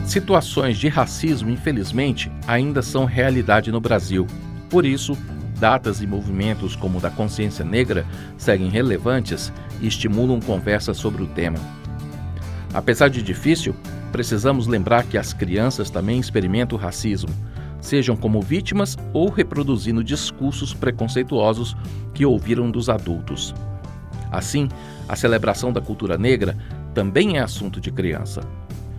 Situações 0.06 0.78
de 0.78 0.88
racismo, 0.88 1.50
infelizmente, 1.50 2.32
ainda 2.48 2.82
são 2.82 3.04
realidade 3.06 3.70
no 3.72 3.82
Brasil. 3.82 4.26
Por 4.70 4.86
isso, 4.86 5.18
datas 5.60 6.02
e 6.02 6.08
movimentos 6.08 6.76
como 6.76 7.00
o 7.00 7.02
da 7.02 7.10
consciência 7.10 7.66
negra 7.66 8.06
seguem 8.38 8.70
relevantes 8.70 9.52
e 9.82 9.88
estimulam 9.88 10.40
conversas 10.40 10.98
sobre 10.98 11.24
o 11.24 11.28
tema. 11.28 11.58
Apesar 12.74 13.10
de 13.10 13.22
difícil, 13.22 13.76
precisamos 14.12 14.68
lembrar 14.68 15.04
que 15.04 15.18
as 15.18 15.34
crianças 15.34 15.90
também 15.90 16.20
experimentam 16.20 16.78
racismo, 16.78 17.30
sejam 17.88 18.18
como 18.18 18.42
vítimas 18.42 18.98
ou 19.14 19.30
reproduzindo 19.30 20.04
discursos 20.04 20.74
preconceituosos 20.74 21.76
que 22.14 22.26
ouviram 22.26 22.70
dos 22.70 22.90
adultos. 22.90 23.56
Assim, 24.30 24.68
a 25.08 25.16
celebração 25.16 25.72
da 25.72 25.80
cultura 25.80 26.18
negra 26.18 26.58
também 26.94 27.38
é 27.38 27.42
assunto 27.42 27.80
de 27.80 27.90
criança. 27.90 28.42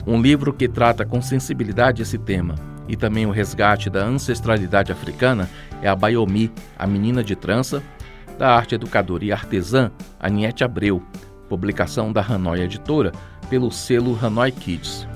Um 0.07 0.23
livro 0.23 0.55
que 0.55 0.67
trata 0.67 1.05
com 1.05 1.21
sensibilidade 1.21 2.01
esse 2.01 2.17
tema 2.17 2.55
e 2.89 2.97
também 2.97 3.27
o 3.27 3.31
resgate 3.31 3.91
da 3.91 4.03
ancestralidade 4.03 4.91
africana 4.91 5.51
é 5.83 5.89
a 5.89 5.95
Bayomi, 5.95 6.51
a 6.79 6.87
menina 6.87 7.23
de 7.23 7.37
trança, 7.37 7.83
da 8.39 8.55
arte 8.55 8.75
educadora 8.75 9.25
e 9.25 9.31
artesã 9.33 9.91
Aniette 10.19 10.65
Abreu, 10.65 11.03
publicação 11.49 12.11
da 12.11 12.23
Hanoi 12.23 12.63
Editora, 12.63 13.13
pelo 13.51 13.71
selo 13.71 14.19
Hanoi 14.21 14.51
Kids. 14.51 15.07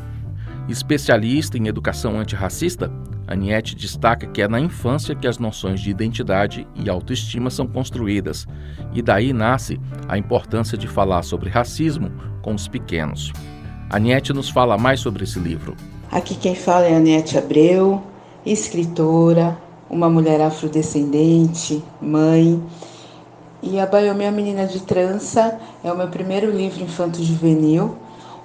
Especialista 0.69 1.57
em 1.57 1.69
educação 1.69 2.21
antirracista, 2.21 2.91
Aniette 3.33 3.75
destaca 3.75 4.27
que 4.27 4.43
é 4.43 4.49
na 4.49 4.61
infância 4.61 5.15
que 5.15 5.27
as 5.27 5.39
noções 5.39 5.81
de 5.81 5.91
identidade 5.91 6.67
e 6.75 6.91
autoestima 6.91 7.49
são 7.49 7.67
construídas, 7.67 8.47
e 8.93 9.01
daí 9.01 9.33
nasce 9.33 9.81
a 10.07 10.19
importância 10.19 10.77
de 10.77 10.87
falar 10.87 11.23
sobre 11.23 11.49
racismo 11.49 12.13
com 12.43 12.55
os 12.55 12.69
pequenos. 12.69 13.33
Aniette 13.89 14.33
nos 14.33 14.51
fala 14.51 14.77
mais 14.77 15.01
sobre 15.01 15.25
esse 15.25 15.39
livro. 15.39 15.75
Aqui 16.11 16.35
quem 16.35 16.55
fala 16.55 16.87
é 16.87 16.95
Aniette 16.95 17.39
Abreu, 17.39 18.03
escritora, 18.45 19.57
uma 19.89 20.11
mulher 20.11 20.41
afrodescendente, 20.41 21.83
mãe. 22.01 22.63
E 23.63 23.79
a 23.79 23.87
Baiomé, 23.87 24.29
a 24.29 24.33
Menina 24.33 24.67
de 24.67 24.81
Trança, 24.81 25.59
é 25.83 25.91
o 25.91 25.97
meu 25.97 26.09
primeiro 26.09 26.51
livro 26.51 26.83
infanto-juvenil, 26.83 27.97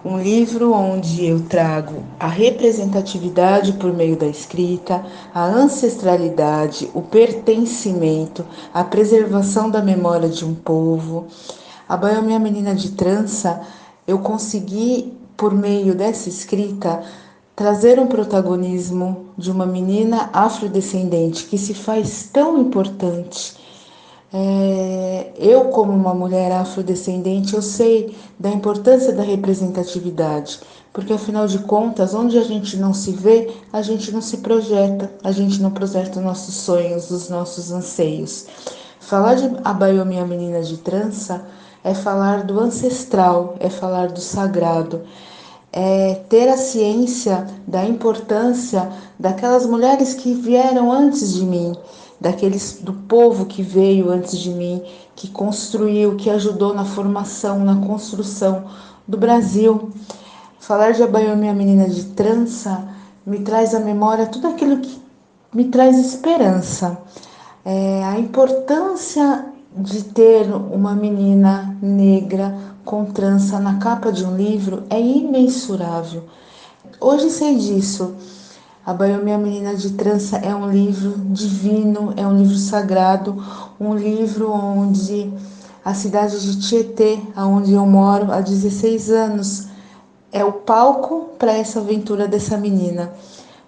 um 0.05 0.19
livro 0.19 0.73
onde 0.73 1.25
eu 1.25 1.41
trago 1.41 2.03
a 2.19 2.27
representatividade 2.27 3.73
por 3.73 3.93
meio 3.93 4.15
da 4.15 4.27
escrita, 4.27 5.03
a 5.33 5.43
ancestralidade, 5.43 6.89
o 6.93 7.01
pertencimento, 7.01 8.45
a 8.73 8.83
preservação 8.83 9.69
da 9.69 9.81
memória 9.81 10.29
de 10.29 10.45
um 10.45 10.53
povo. 10.53 11.27
A 11.89 11.97
Baiomé, 11.97 12.35
a 12.35 12.39
Menina 12.39 12.75
de 12.75 12.91
Trança, 12.91 13.61
eu 14.07 14.19
consegui, 14.19 15.13
por 15.35 15.53
meio 15.53 15.95
dessa 15.95 16.29
escrita, 16.29 17.03
trazer 17.55 17.99
um 17.99 18.07
protagonismo 18.07 19.27
de 19.37 19.49
uma 19.49 19.65
menina 19.65 20.29
afrodescendente 20.31 21.45
que 21.45 21.57
se 21.57 21.73
faz 21.73 22.29
tão 22.31 22.61
importante. 22.61 23.66
É, 24.33 25.31
eu, 25.37 25.65
como 25.65 25.93
uma 25.93 26.13
mulher 26.13 26.51
afrodescendente, 26.51 27.53
eu 27.53 27.61
sei 27.61 28.15
da 28.37 28.49
importância 28.49 29.13
da 29.13 29.23
representatividade, 29.23 30.59
porque 30.91 31.13
afinal 31.13 31.47
de 31.47 31.59
contas, 31.59 32.13
onde 32.13 32.37
a 32.37 32.43
gente 32.43 32.75
não 32.75 32.93
se 32.93 33.11
vê, 33.11 33.53
a 33.71 33.81
gente 33.81 34.11
não 34.11 34.21
se 34.21 34.37
projeta, 34.37 35.09
a 35.23 35.31
gente 35.31 35.61
não 35.61 35.71
projeta 35.71 36.19
os 36.19 36.25
nossos 36.25 36.55
sonhos, 36.55 37.09
os 37.09 37.29
nossos 37.29 37.71
anseios. 37.71 38.47
Falar 38.99 39.35
de 39.35 39.49
Abaiomi, 39.63 40.19
a 40.19 40.25
menina 40.25 40.61
de 40.61 40.75
trança, 40.77 41.45
é 41.81 41.93
falar 41.93 42.43
do 42.43 42.59
ancestral, 42.59 43.55
é 43.61 43.69
falar 43.69 44.09
do 44.09 44.19
sagrado, 44.19 45.03
é, 45.71 46.15
ter 46.27 46.49
a 46.49 46.57
ciência 46.57 47.47
da 47.65 47.85
importância 47.85 48.89
daquelas 49.17 49.65
mulheres 49.65 50.13
que 50.13 50.33
vieram 50.33 50.91
antes 50.91 51.33
de 51.33 51.45
mim, 51.45 51.73
daqueles 52.19 52.79
do 52.81 52.93
povo 52.93 53.45
que 53.45 53.61
veio 53.61 54.09
antes 54.09 54.37
de 54.37 54.49
mim, 54.49 54.83
que 55.15 55.27
construiu, 55.27 56.15
que 56.15 56.29
ajudou 56.29 56.73
na 56.73 56.85
formação, 56.85 57.59
na 57.59 57.75
construção 57.85 58.65
do 59.07 59.17
Brasil. 59.17 59.91
Falar 60.59 60.91
de 60.91 61.03
Abaiomi, 61.03 61.47
a 61.47 61.53
menina 61.53 61.87
de 61.87 62.05
trança, 62.05 62.87
me 63.25 63.39
traz 63.39 63.75
à 63.75 63.79
memória 63.79 64.25
tudo 64.25 64.47
aquilo 64.47 64.79
que 64.79 65.01
me 65.53 65.65
traz 65.65 65.97
esperança. 65.97 66.97
É, 67.63 68.03
a 68.03 68.19
importância 68.19 69.45
de 69.75 70.03
ter 70.03 70.51
uma 70.53 70.95
menina 70.95 71.77
negra 71.81 72.57
com 72.83 73.05
trança 73.05 73.59
na 73.59 73.77
capa 73.77 74.11
de 74.11 74.25
um 74.25 74.35
livro 74.35 74.83
é 74.89 74.99
imensurável. 74.99 76.23
Hoje 76.99 77.29
sei 77.29 77.57
disso. 77.57 78.15
A 78.87 78.93
Baiomi, 78.93 79.33
a 79.33 79.37
Menina 79.37 79.75
de 79.75 79.89
Trança 79.89 80.37
é 80.37 80.55
um 80.55 80.71
livro 80.71 81.13
divino, 81.33 82.13
é 82.15 82.25
um 82.25 82.37
livro 82.37 82.55
sagrado, 82.55 83.35
um 83.77 83.93
livro 83.93 84.49
onde 84.49 85.29
a 85.83 85.93
cidade 85.93 86.39
de 86.39 86.65
Tietê, 86.65 87.19
onde 87.35 87.73
eu 87.73 87.85
moro 87.85 88.31
há 88.31 88.39
16 88.39 89.11
anos, 89.11 89.67
é 90.31 90.45
o 90.45 90.53
palco 90.53 91.31
para 91.37 91.51
essa 91.51 91.81
aventura 91.81 92.29
dessa 92.29 92.55
menina. 92.55 93.11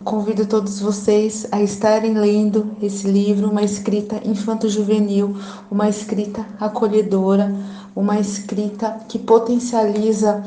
Convido 0.05 0.45
todos 0.45 0.79
vocês 0.79 1.45
a 1.51 1.61
estarem 1.61 2.13
lendo 2.13 2.77
esse 2.81 3.05
livro, 3.05 3.49
uma 3.49 3.61
escrita 3.61 4.21
infanto-juvenil, 4.23 5.35
uma 5.69 5.89
escrita 5.89 6.45
acolhedora, 6.57 7.53
uma 7.93 8.17
escrita 8.21 9.01
que 9.09 9.19
potencializa 9.19 10.45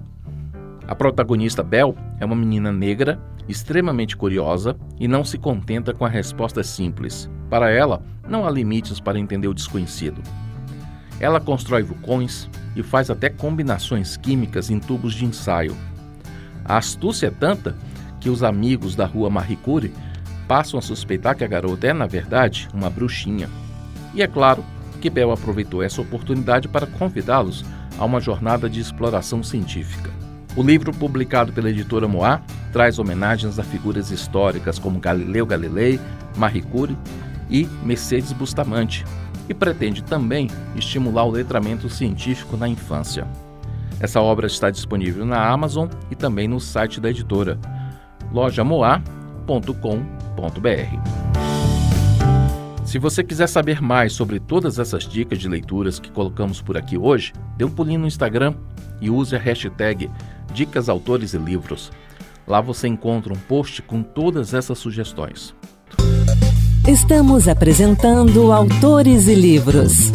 A 0.88 0.96
protagonista 0.96 1.62
Bel 1.62 1.96
é 2.20 2.26
uma 2.26 2.36
menina 2.36 2.72
negra, 2.72 3.22
extremamente 3.48 4.18
curiosa 4.18 4.76
e 5.00 5.08
não 5.08 5.24
se 5.24 5.38
contenta 5.38 5.94
com 5.94 6.04
a 6.04 6.10
resposta 6.10 6.64
simples. 6.64 7.30
Para 7.48 7.70
ela, 7.70 8.02
não 8.28 8.44
há 8.44 8.50
limites 8.50 9.00
para 9.00 9.20
entender 9.20 9.48
o 9.48 9.54
desconhecido. 9.54 10.20
Ela 11.22 11.40
constrói 11.40 11.84
vulcões 11.84 12.50
e 12.76 12.82
faz 12.82 13.12
até 13.12 13.30
combinações 13.30 14.18
químicas 14.18 14.72
em 14.72 14.80
tubos 14.80 15.14
de 15.14 15.24
ensaio. 15.24 15.78
A 16.66 16.78
astúcia 16.78 17.28
é 17.28 17.30
tanta 17.30 17.78
que 18.20 18.28
os 18.28 18.42
amigos 18.42 18.96
da 18.96 19.06
rua 19.06 19.30
Marie 19.30 19.56
Curie 19.56 19.94
passam 20.48 20.80
a 20.80 20.82
suspeitar 20.82 21.36
que 21.36 21.44
a 21.44 21.48
garota 21.48 21.86
é, 21.86 21.94
na 21.94 22.08
verdade, 22.08 22.68
uma 22.74 22.90
bruxinha. 22.90 23.48
E 24.16 24.24
é 24.24 24.28
claro 24.28 24.66
que 25.00 25.12
Bell 25.12 25.32
aproveitou 25.32 25.84
essa 25.84 26.02
oportunidade 26.02 26.68
para 26.68 26.88
convidá-los 26.88 27.64
a 28.00 28.04
uma 28.04 28.20
jornada 28.20 28.68
de 28.68 28.80
exploração 28.80 29.44
científica. 29.44 30.10
O 30.56 30.64
livro, 30.64 30.92
publicado 30.92 31.54
pela 31.54 31.70
editora 31.70 32.08
Moá, 32.08 32.42
traz 32.74 32.98
homenagens 32.98 33.60
a 33.60 33.64
figuras 33.64 34.10
históricas 34.10 34.80
como 34.80 35.00
Galileu 35.00 35.46
Galilei, 35.46 36.00
Marie 36.36 36.64
Curie 36.64 36.98
e 37.48 37.66
Mercedes 37.84 38.34
Bustamante, 38.34 39.06
e 39.48 39.54
pretende 39.54 40.04
também 40.04 40.50
estimular 40.76 41.26
o 41.26 41.32
letramento 41.32 41.90
científico 41.90 42.58
na 42.58 42.68
infância. 42.68 43.28
Essa 44.00 44.20
obra 44.20 44.48
está 44.48 44.70
disponível 44.70 45.26
na 45.26 45.48
Amazon 45.48 45.88
e 46.10 46.16
também 46.16 46.48
no 46.48 46.60
site 46.60 47.00
da 47.00 47.10
editora 47.10 47.60
lojamoá.com.br. 48.32 49.02
Se 52.86 53.00
você 53.00 53.24
quiser 53.24 53.48
saber 53.48 53.82
mais 53.82 54.12
sobre 54.14 54.40
todas 54.40 54.80
essas 54.80 55.08
dicas 55.08 55.40
de 55.40 55.48
leituras 55.48 56.00
que 56.00 56.12
colocamos 56.12 56.62
por 56.62 56.76
aqui 56.76 56.98
hoje, 56.98 57.32
dê 57.56 57.64
um 57.64 57.70
pulinho 57.70 58.02
no 58.02 58.08
Instagram 58.08 58.56
e 59.00 59.10
use 59.10 59.36
a 59.36 59.40
hashtag 59.40 60.10
Dicas 60.54 60.90
Autores 60.90 61.34
e 61.34 61.38
Livros. 61.38 61.92
Lá 62.46 62.60
você 62.60 62.88
encontra 62.88 63.32
um 63.32 63.38
post 63.38 63.82
com 63.82 64.04
todas 64.04 64.54
essas 64.54 64.78
sugestões. 64.78 65.56
Estamos 66.88 67.48
apresentando 67.48 68.52
Autores 68.52 69.28
e 69.28 69.36
Livros. 69.36 70.12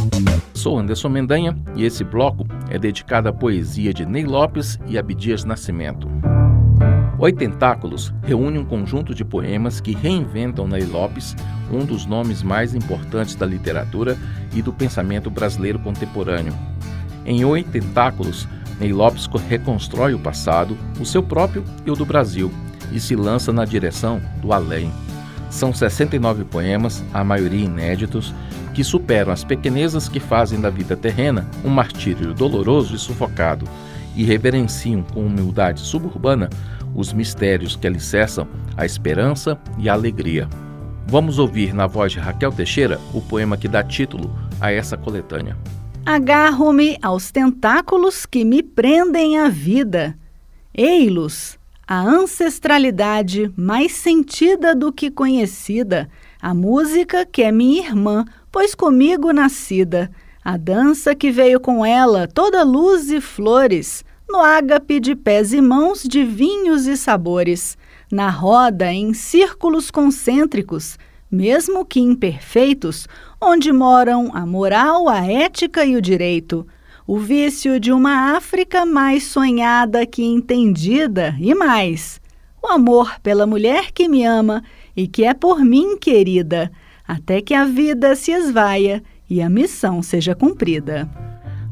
Sou 0.53 0.77
Anderson 0.77 1.09
Mendanha 1.09 1.57
e 1.77 1.85
esse 1.85 2.03
bloco 2.03 2.45
é 2.69 2.77
dedicado 2.77 3.29
à 3.29 3.33
poesia 3.33 3.95
de 3.95 4.05
Ney 4.05 4.25
Lopes 4.25 4.77
e 4.89 4.99
Abdias 4.99 5.45
Nascimento. 5.45 6.09
Oitentáculos 7.21 8.13
reúne 8.25 8.59
um 8.59 8.65
conjunto 8.65 9.15
de 9.15 9.25
poemas 9.25 9.81
que 9.81 9.95
reinventam 9.95 10.67
Ney 10.67 10.85
Lopes, 10.85 11.37
um 11.73 11.85
dos 11.85 12.05
nomes 12.05 12.43
mais 12.43 12.75
importantes 12.75 13.37
da 13.37 13.47
literatura 13.47 14.19
e 14.53 14.61
do 14.61 14.73
pensamento 14.73 15.31
brasileiro 15.31 15.79
contemporâneo. 15.79 16.53
Em 17.25 17.45
Oitentáculos, 17.45 18.49
Ney 18.81 18.93
Lopes 18.93 19.29
reconstrói 19.49 20.15
o 20.15 20.19
passado, 20.19 20.77
o 20.99 21.07
seu 21.07 21.23
próprio 21.23 21.63
e 21.87 21.91
o 21.93 21.95
do 21.95 22.05
Brasil, 22.05 22.51
e 22.91 22.99
se 22.99 23.15
lança 23.15 23.53
na 23.53 23.65
direção 23.65 24.21
do 24.43 24.53
além. 24.53 24.91
São 25.51 25.73
69 25.73 26.45
poemas, 26.45 27.05
a 27.13 27.23
maioria 27.23 27.65
inéditos, 27.65 28.35
que 28.75 28.85
superam 28.85 29.33
as 29.33 29.43
pequenezas 29.43 30.09
que 30.09 30.21
fazem 30.21 30.61
da 30.61 30.69
vida 30.69 30.97
terrena 30.97 31.49
um 31.65 31.71
martírio 31.71 32.35
doloroso 32.35 32.95
e 32.95 32.99
sufocado, 32.99 33.67
e 34.15 34.25
reverenciam 34.25 35.03
com 35.03 35.25
humildade 35.27 35.81
suburbana 35.81 36.49
os 36.95 37.13
mistérios 37.13 37.77
que 37.77 37.87
alicerçam 37.87 38.49
a 38.77 38.85
esperança 38.87 39.59
e 39.79 39.89
a 39.89 39.93
alegria. 39.93 40.49
Vamos 41.07 41.39
ouvir 41.39 41.73
na 41.73 41.87
voz 41.87 42.13
de 42.13 42.19
Raquel 42.19 42.51
Teixeira 42.51 42.99
o 43.15 43.21
poema 43.21 43.57
que 43.57 43.69
dá 43.69 43.83
título 43.83 44.35
a 44.61 44.73
essa 44.73 44.97
coletânea. 44.97 45.57
Agarro-me 46.05 46.97
aos 47.03 47.31
tentáculos 47.31 48.27
que 48.27 48.45
me 48.45 48.63
prendem 48.63 49.39
à 49.39 49.49
vida. 49.49 50.17
Ei-los, 50.73 51.56
a 51.89 52.03
ancestralidade 52.03 53.53
mais 53.57 53.93
sentida 53.93 54.75
do 54.75 54.93
que 54.93 55.09
conhecida, 55.09 56.11
a 56.43 56.53
música 56.53 57.25
que 57.25 57.43
é 57.43 57.53
minha 57.53 57.81
irmã, 57.87 58.25
pois 58.51 58.75
comigo 58.75 59.33
nascida, 59.33 60.11
a 60.45 60.57
dança 60.57 61.15
que 61.15 61.31
veio 61.31 61.61
com 61.61 61.87
ela, 61.87 62.27
toda 62.27 62.65
luz 62.65 63.09
e 63.11 63.21
flores, 63.21 64.05
no 64.29 64.39
ágape 64.39 64.99
de 64.99 65.15
pés 65.15 65.53
e 65.53 65.61
mãos 65.61 66.03
de 66.03 66.25
vinhos 66.25 66.89
e 66.89 66.97
sabores, 66.97 67.79
na 68.11 68.31
roda 68.31 68.93
em 68.93 69.15
círculos 69.15 69.89
concêntricos, 69.89 70.99
mesmo 71.31 71.85
que 71.85 72.01
imperfeitos, 72.01 73.07
onde 73.41 73.73
moram 73.73 74.33
a 74.35 74.45
moral, 74.45 75.09
a 75.09 75.25
ética 75.25 75.85
e 75.85 75.95
o 75.95 76.03
direito, 76.03 76.67
o 77.07 77.19
vício 77.19 77.79
de 77.79 77.93
uma 77.93 78.37
África 78.37 78.85
mais 78.85 79.23
sonhada 79.25 80.05
que 80.05 80.25
entendida 80.25 81.37
e 81.39 81.55
mais, 81.55 82.21
o 82.61 82.67
amor 82.67 83.21
pela 83.21 83.47
mulher 83.47 83.93
que 83.93 84.09
me 84.09 84.25
ama 84.25 84.65
e 84.97 85.07
que 85.07 85.25
é 85.25 85.33
por 85.33 85.61
mim 85.61 85.97
querida, 85.97 86.71
até 87.07 87.41
que 87.41 87.55
a 87.55 87.65
vida 87.65 88.17
se 88.17 88.33
esvaia 88.33 89.03
e 89.31 89.41
a 89.41 89.49
missão 89.49 90.03
seja 90.03 90.35
cumprida. 90.35 91.09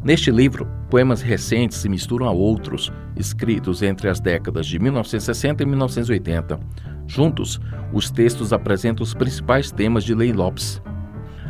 Neste 0.04 0.30
livro, 0.30 0.68
poemas 0.88 1.20
recentes 1.20 1.78
se 1.78 1.88
misturam 1.88 2.28
a 2.28 2.30
outros, 2.30 2.92
escritos 3.16 3.82
entre 3.82 4.08
as 4.08 4.20
décadas 4.20 4.66
de 4.66 4.78
1960 4.78 5.62
e 5.62 5.66
1980. 5.66 6.60
Juntos, 7.06 7.58
os 7.92 8.10
textos 8.10 8.52
apresentam 8.52 9.02
os 9.02 9.14
principais 9.14 9.72
temas 9.72 10.04
de 10.04 10.14
Lei 10.14 10.32
Lopes: 10.32 10.80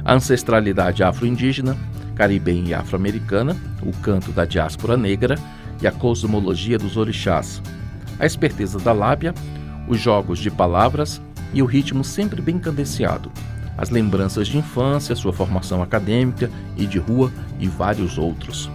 a 0.05 0.15
ancestralidade 0.15 1.03
afro-indígena, 1.03 1.77
caribenha 2.15 2.71
e 2.71 2.75
afro-americana, 2.75 3.57
o 3.83 3.93
canto 3.99 4.31
da 4.31 4.45
diáspora 4.45 4.97
negra 4.97 5.37
e 5.81 5.87
a 5.87 5.93
cosmologia 5.93 6.79
dos 6.79 6.97
orixás, 6.97 7.63
a 8.19 8.27
esperteza 8.27 8.79
da 8.79 8.93
lábia, 8.93 9.35
os 9.89 9.99
jogos 10.01 10.39
de 10.39 10.51
palavras 10.51 11.21
e 11.53 11.63
o 11.63 11.67
ritmo 11.67 12.05
sempre 12.05 12.41
bem 12.41 12.59
cadenciado 12.59 13.31
as 13.77 13.91
lembranças 13.91 14.49
de 14.49 14.59
infância, 14.59 15.17
sua 15.17 15.33
formação 15.33 15.83
acadêmica 15.83 16.51
e 16.77 16.87
de 16.87 16.99
rua 16.99 17.33
e 17.59 17.67
vários 17.69 18.19
outros. 18.19 18.71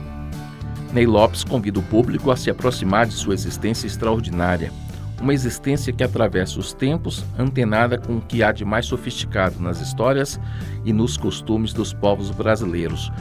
Ney 0.93 1.05
Lopes 1.05 1.43
convida 1.43 1.79
o 1.79 1.83
público 1.83 2.31
a 2.31 2.37
se 2.37 2.49
aproximar 2.49 3.05
de 3.05 3.13
sua 3.13 3.33
existência 3.33 3.87
extraordinária, 3.87 4.71
uma 5.21 5.33
existência 5.33 5.91
que 5.91 6.03
atravessa 6.03 6.59
os 6.59 6.73
tempos, 6.73 7.25
antenada 7.37 7.97
com 7.97 8.17
o 8.17 8.21
que 8.21 8.41
há 8.41 8.51
de 8.51 8.63
mais 8.63 8.85
sofisticado 8.85 9.59
nas 9.59 9.81
histórias 9.81 10.39
e 10.85 10.93
nos 10.93 11.17
costumes 11.17 11.73
dos 11.73 11.93
povos 11.93 12.31
brasileiros, 12.31 13.11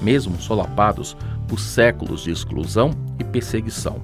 mesmo 0.00 0.40
solapados 0.40 1.16
por 1.48 1.60
séculos 1.60 2.22
de 2.22 2.30
exclusão 2.30 2.90
e 3.18 3.24
perseguição. 3.24 4.00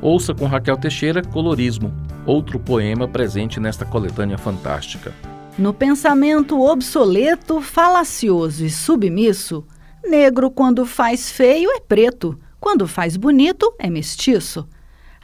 Ouça 0.00 0.34
com 0.34 0.46
Raquel 0.46 0.76
Teixeira 0.76 1.22
Colorismo, 1.22 1.92
outro 2.24 2.58
poema 2.58 3.06
presente 3.06 3.60
nesta 3.60 3.84
coletânea 3.84 4.38
fantástica. 4.38 5.12
No 5.58 5.72
pensamento 5.72 6.60
obsoleto, 6.60 7.62
falacioso 7.62 8.64
e 8.64 8.70
submisso, 8.70 9.66
negro 10.04 10.50
quando 10.50 10.84
faz 10.84 11.30
feio 11.30 11.70
é 11.70 11.80
preto, 11.80 12.38
quando 12.60 12.86
faz 12.86 13.16
bonito 13.16 13.72
é 13.78 13.88
mestiço. 13.88 14.68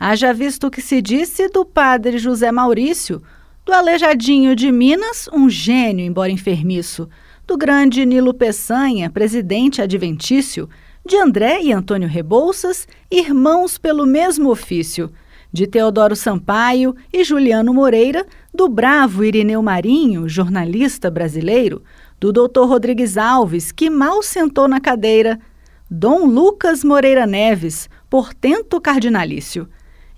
Haja 0.05 0.35
visto 0.35 0.67
o 0.67 0.71
que 0.71 0.83
se 0.83 1.01
disse 1.01 1.49
do 1.49 1.65
padre 1.65 2.19
José 2.19 2.51
Maurício, 2.51 3.23
do 3.65 3.73
aleijadinho 3.73 4.57
de 4.57 4.73
Minas, 4.73 5.29
um 5.33 5.49
gênio, 5.49 6.05
embora 6.05 6.33
enfermiço, 6.33 7.09
do 7.47 7.57
grande 7.57 8.05
Nilo 8.05 8.35
Peçanha, 8.35 9.09
presidente 9.09 9.81
adventício, 9.81 10.69
de 11.07 11.17
André 11.17 11.63
e 11.63 11.73
Antônio 11.73 12.09
Rebouças, 12.09 12.89
irmãos 13.09 13.79
pelo 13.79 14.05
mesmo 14.05 14.51
ofício, 14.51 15.09
de 15.53 15.69
Teodoro 15.69 16.17
Sampaio 16.17 16.97
e 17.13 17.23
Juliano 17.23 17.73
Moreira, 17.73 18.27
do 18.53 18.69
bravo 18.69 19.23
Irineu 19.23 19.63
Marinho, 19.63 20.29
jornalista 20.29 21.13
brasileiro, 21.13 21.81
do 22.19 22.33
doutor 22.33 22.67
Rodrigues 22.67 23.17
Alves, 23.17 23.71
que 23.71 23.89
mal 23.89 24.21
sentou 24.21 24.67
na 24.67 24.81
cadeira, 24.81 25.39
Dom 25.89 26.27
Lucas 26.27 26.83
Moreira 26.83 27.25
Neves, 27.25 27.89
portento 28.11 28.81
cardinalício, 28.81 29.69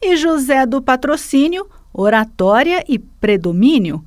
e 0.07 0.17
José 0.17 0.67
do 0.67 0.83
Patrocínio, 0.83 1.67
oratória 1.93 2.85
e 2.87 2.99
predomínio. 2.99 4.05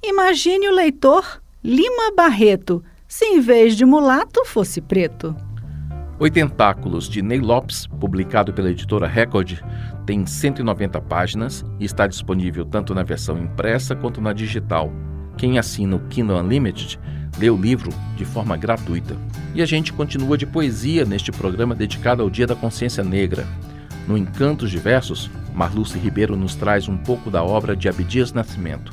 Imagine 0.00 0.68
o 0.68 0.74
leitor 0.74 1.42
Lima 1.62 2.14
Barreto, 2.14 2.82
se 3.08 3.24
em 3.24 3.40
vez 3.40 3.76
de 3.76 3.84
mulato 3.84 4.44
fosse 4.44 4.80
preto. 4.80 5.34
Oitentáculos 6.20 7.08
de 7.08 7.20
Ney 7.20 7.40
Lopes, 7.40 7.86
publicado 7.86 8.52
pela 8.52 8.70
editora 8.70 9.08
Record, 9.08 9.58
tem 10.06 10.24
190 10.24 11.00
páginas 11.00 11.64
e 11.80 11.84
está 11.84 12.06
disponível 12.06 12.64
tanto 12.64 12.94
na 12.94 13.02
versão 13.02 13.36
impressa 13.36 13.96
quanto 13.96 14.20
na 14.20 14.32
digital. 14.32 14.92
Quem 15.36 15.58
assina 15.58 15.96
o 15.96 16.06
Kindle 16.08 16.38
Unlimited 16.38 17.00
lê 17.38 17.50
o 17.50 17.56
livro 17.56 17.90
de 18.16 18.24
forma 18.24 18.56
gratuita. 18.56 19.16
E 19.54 19.62
a 19.62 19.66
gente 19.66 19.92
continua 19.92 20.38
de 20.38 20.46
poesia 20.46 21.04
neste 21.04 21.32
programa 21.32 21.74
dedicado 21.74 22.22
ao 22.22 22.30
Dia 22.30 22.46
da 22.46 22.54
Consciência 22.54 23.02
Negra. 23.02 23.46
No 24.06 24.16
Encantos 24.16 24.70
Diversos, 24.70 25.30
Marluce 25.54 25.98
Ribeiro 25.98 26.36
nos 26.36 26.54
traz 26.54 26.88
um 26.88 26.96
pouco 26.96 27.30
da 27.30 27.42
obra 27.42 27.76
de 27.76 27.88
Abdias 27.88 28.32
Nascimento. 28.32 28.92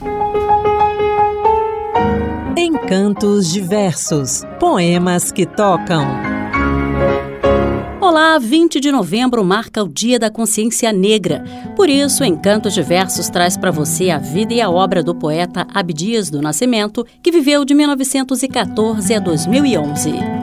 Encantos 2.56 3.52
Diversos 3.52 4.44
Poemas 4.60 5.32
que 5.32 5.46
tocam. 5.46 6.06
Olá, 8.02 8.40
20 8.40 8.80
de 8.80 8.92
novembro 8.92 9.44
marca 9.44 9.84
o 9.84 9.88
Dia 9.88 10.18
da 10.18 10.32
Consciência 10.32 10.92
Negra. 10.92 11.44
Por 11.76 11.90
isso, 11.90 12.24
Encantos 12.24 12.74
Diversos 12.74 13.30
traz 13.30 13.58
para 13.58 13.70
você 13.70 14.10
a 14.10 14.18
vida 14.18 14.54
e 14.54 14.62
a 14.62 14.70
obra 14.70 15.04
do 15.04 15.14
poeta 15.14 15.68
Abdias 15.74 16.30
do 16.30 16.42
Nascimento, 16.42 17.06
que 17.22 17.32
viveu 17.32 17.64
de 17.66 17.76
1914 17.76 19.14
a 19.14 19.20
2011. 19.20 20.37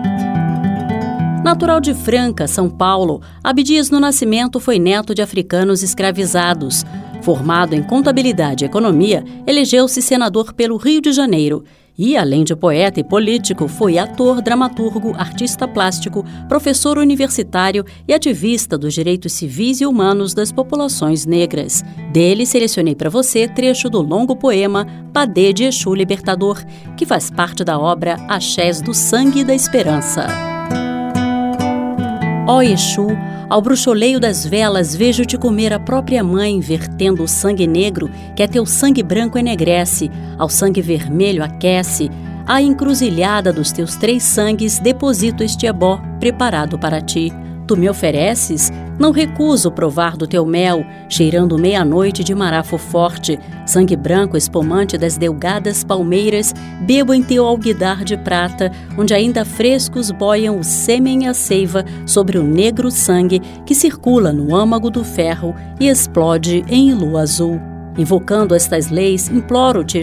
Natural 1.44 1.78
de 1.78 1.92
Franca, 1.92 2.48
São 2.48 2.70
Paulo, 2.70 3.20
Abdias 3.44 3.90
no 3.90 4.00
Nascimento 4.00 4.58
foi 4.58 4.78
neto 4.78 5.14
de 5.14 5.20
africanos 5.20 5.82
escravizados. 5.82 6.86
Formado 7.20 7.74
em 7.74 7.82
contabilidade 7.82 8.64
e 8.64 8.66
economia, 8.66 9.22
elegeu-se 9.46 10.00
senador 10.00 10.54
pelo 10.54 10.78
Rio 10.78 11.02
de 11.02 11.12
Janeiro. 11.12 11.62
E, 11.98 12.16
além 12.16 12.44
de 12.44 12.56
poeta 12.56 12.98
e 12.98 13.04
político, 13.04 13.68
foi 13.68 13.98
ator, 13.98 14.40
dramaturgo, 14.40 15.14
artista 15.18 15.68
plástico, 15.68 16.24
professor 16.48 16.96
universitário 16.96 17.84
e 18.08 18.14
ativista 18.14 18.78
dos 18.78 18.94
direitos 18.94 19.34
civis 19.34 19.82
e 19.82 19.86
humanos 19.86 20.32
das 20.32 20.50
populações 20.50 21.26
negras. 21.26 21.84
Dele, 22.10 22.46
selecionei 22.46 22.94
para 22.94 23.10
você 23.10 23.46
trecho 23.46 23.90
do 23.90 24.00
longo 24.00 24.34
poema 24.34 24.86
Padê 25.12 25.52
de 25.52 25.64
Exu 25.64 25.94
Libertador, 25.94 26.64
que 26.96 27.04
faz 27.04 27.30
parte 27.30 27.62
da 27.62 27.78
obra 27.78 28.16
Axés 28.30 28.80
do 28.80 28.94
Sangue 28.94 29.40
e 29.40 29.44
da 29.44 29.54
Esperança. 29.54 30.53
Ó 32.46 32.60
Exu, 32.60 33.06
ao 33.48 33.62
bruxoleio 33.62 34.20
das 34.20 34.44
velas 34.44 34.94
vejo-te 34.94 35.38
comer 35.38 35.72
a 35.72 35.80
própria 35.80 36.22
mãe, 36.22 36.60
vertendo 36.60 37.22
o 37.22 37.28
sangue 37.28 37.66
negro, 37.66 38.10
que 38.36 38.42
a 38.42 38.48
teu 38.48 38.66
sangue 38.66 39.02
branco 39.02 39.38
enegrece, 39.38 40.10
ao 40.38 40.50
sangue 40.50 40.82
vermelho 40.82 41.42
aquece. 41.42 42.10
A 42.46 42.60
encruzilhada 42.60 43.50
dos 43.50 43.72
teus 43.72 43.96
três 43.96 44.22
sangues 44.22 44.78
deposito 44.78 45.42
este 45.42 45.64
ebó 45.66 45.98
preparado 46.20 46.78
para 46.78 47.00
ti. 47.00 47.32
Tu 47.66 47.76
me 47.76 47.88
ofereces? 47.88 48.70
Não 48.98 49.10
recuso 49.10 49.70
provar 49.70 50.16
do 50.16 50.26
teu 50.26 50.44
mel, 50.44 50.84
cheirando 51.08 51.58
meia-noite 51.58 52.22
de 52.22 52.34
marafo 52.34 52.76
forte, 52.76 53.38
sangue 53.66 53.96
branco 53.96 54.36
espumante 54.36 54.98
das 54.98 55.16
delgadas 55.16 55.82
palmeiras, 55.82 56.52
bebo 56.82 57.14
em 57.14 57.22
teu 57.22 57.46
alguidar 57.46 58.04
de 58.04 58.18
prata, 58.18 58.70
onde 58.98 59.14
ainda 59.14 59.44
frescos 59.44 60.10
boiam 60.10 60.58
o 60.58 60.64
sêmen 60.64 61.24
e 61.24 61.26
a 61.26 61.34
seiva 61.34 61.84
sobre 62.06 62.36
o 62.36 62.42
negro 62.42 62.90
sangue 62.90 63.40
que 63.64 63.74
circula 63.74 64.30
no 64.30 64.54
âmago 64.54 64.90
do 64.90 65.02
ferro 65.02 65.54
e 65.80 65.88
explode 65.88 66.64
em 66.68 66.92
lua 66.92 67.22
azul. 67.22 67.58
Invocando 67.96 68.54
estas 68.54 68.90
leis, 68.90 69.28
imploro-te, 69.28 70.00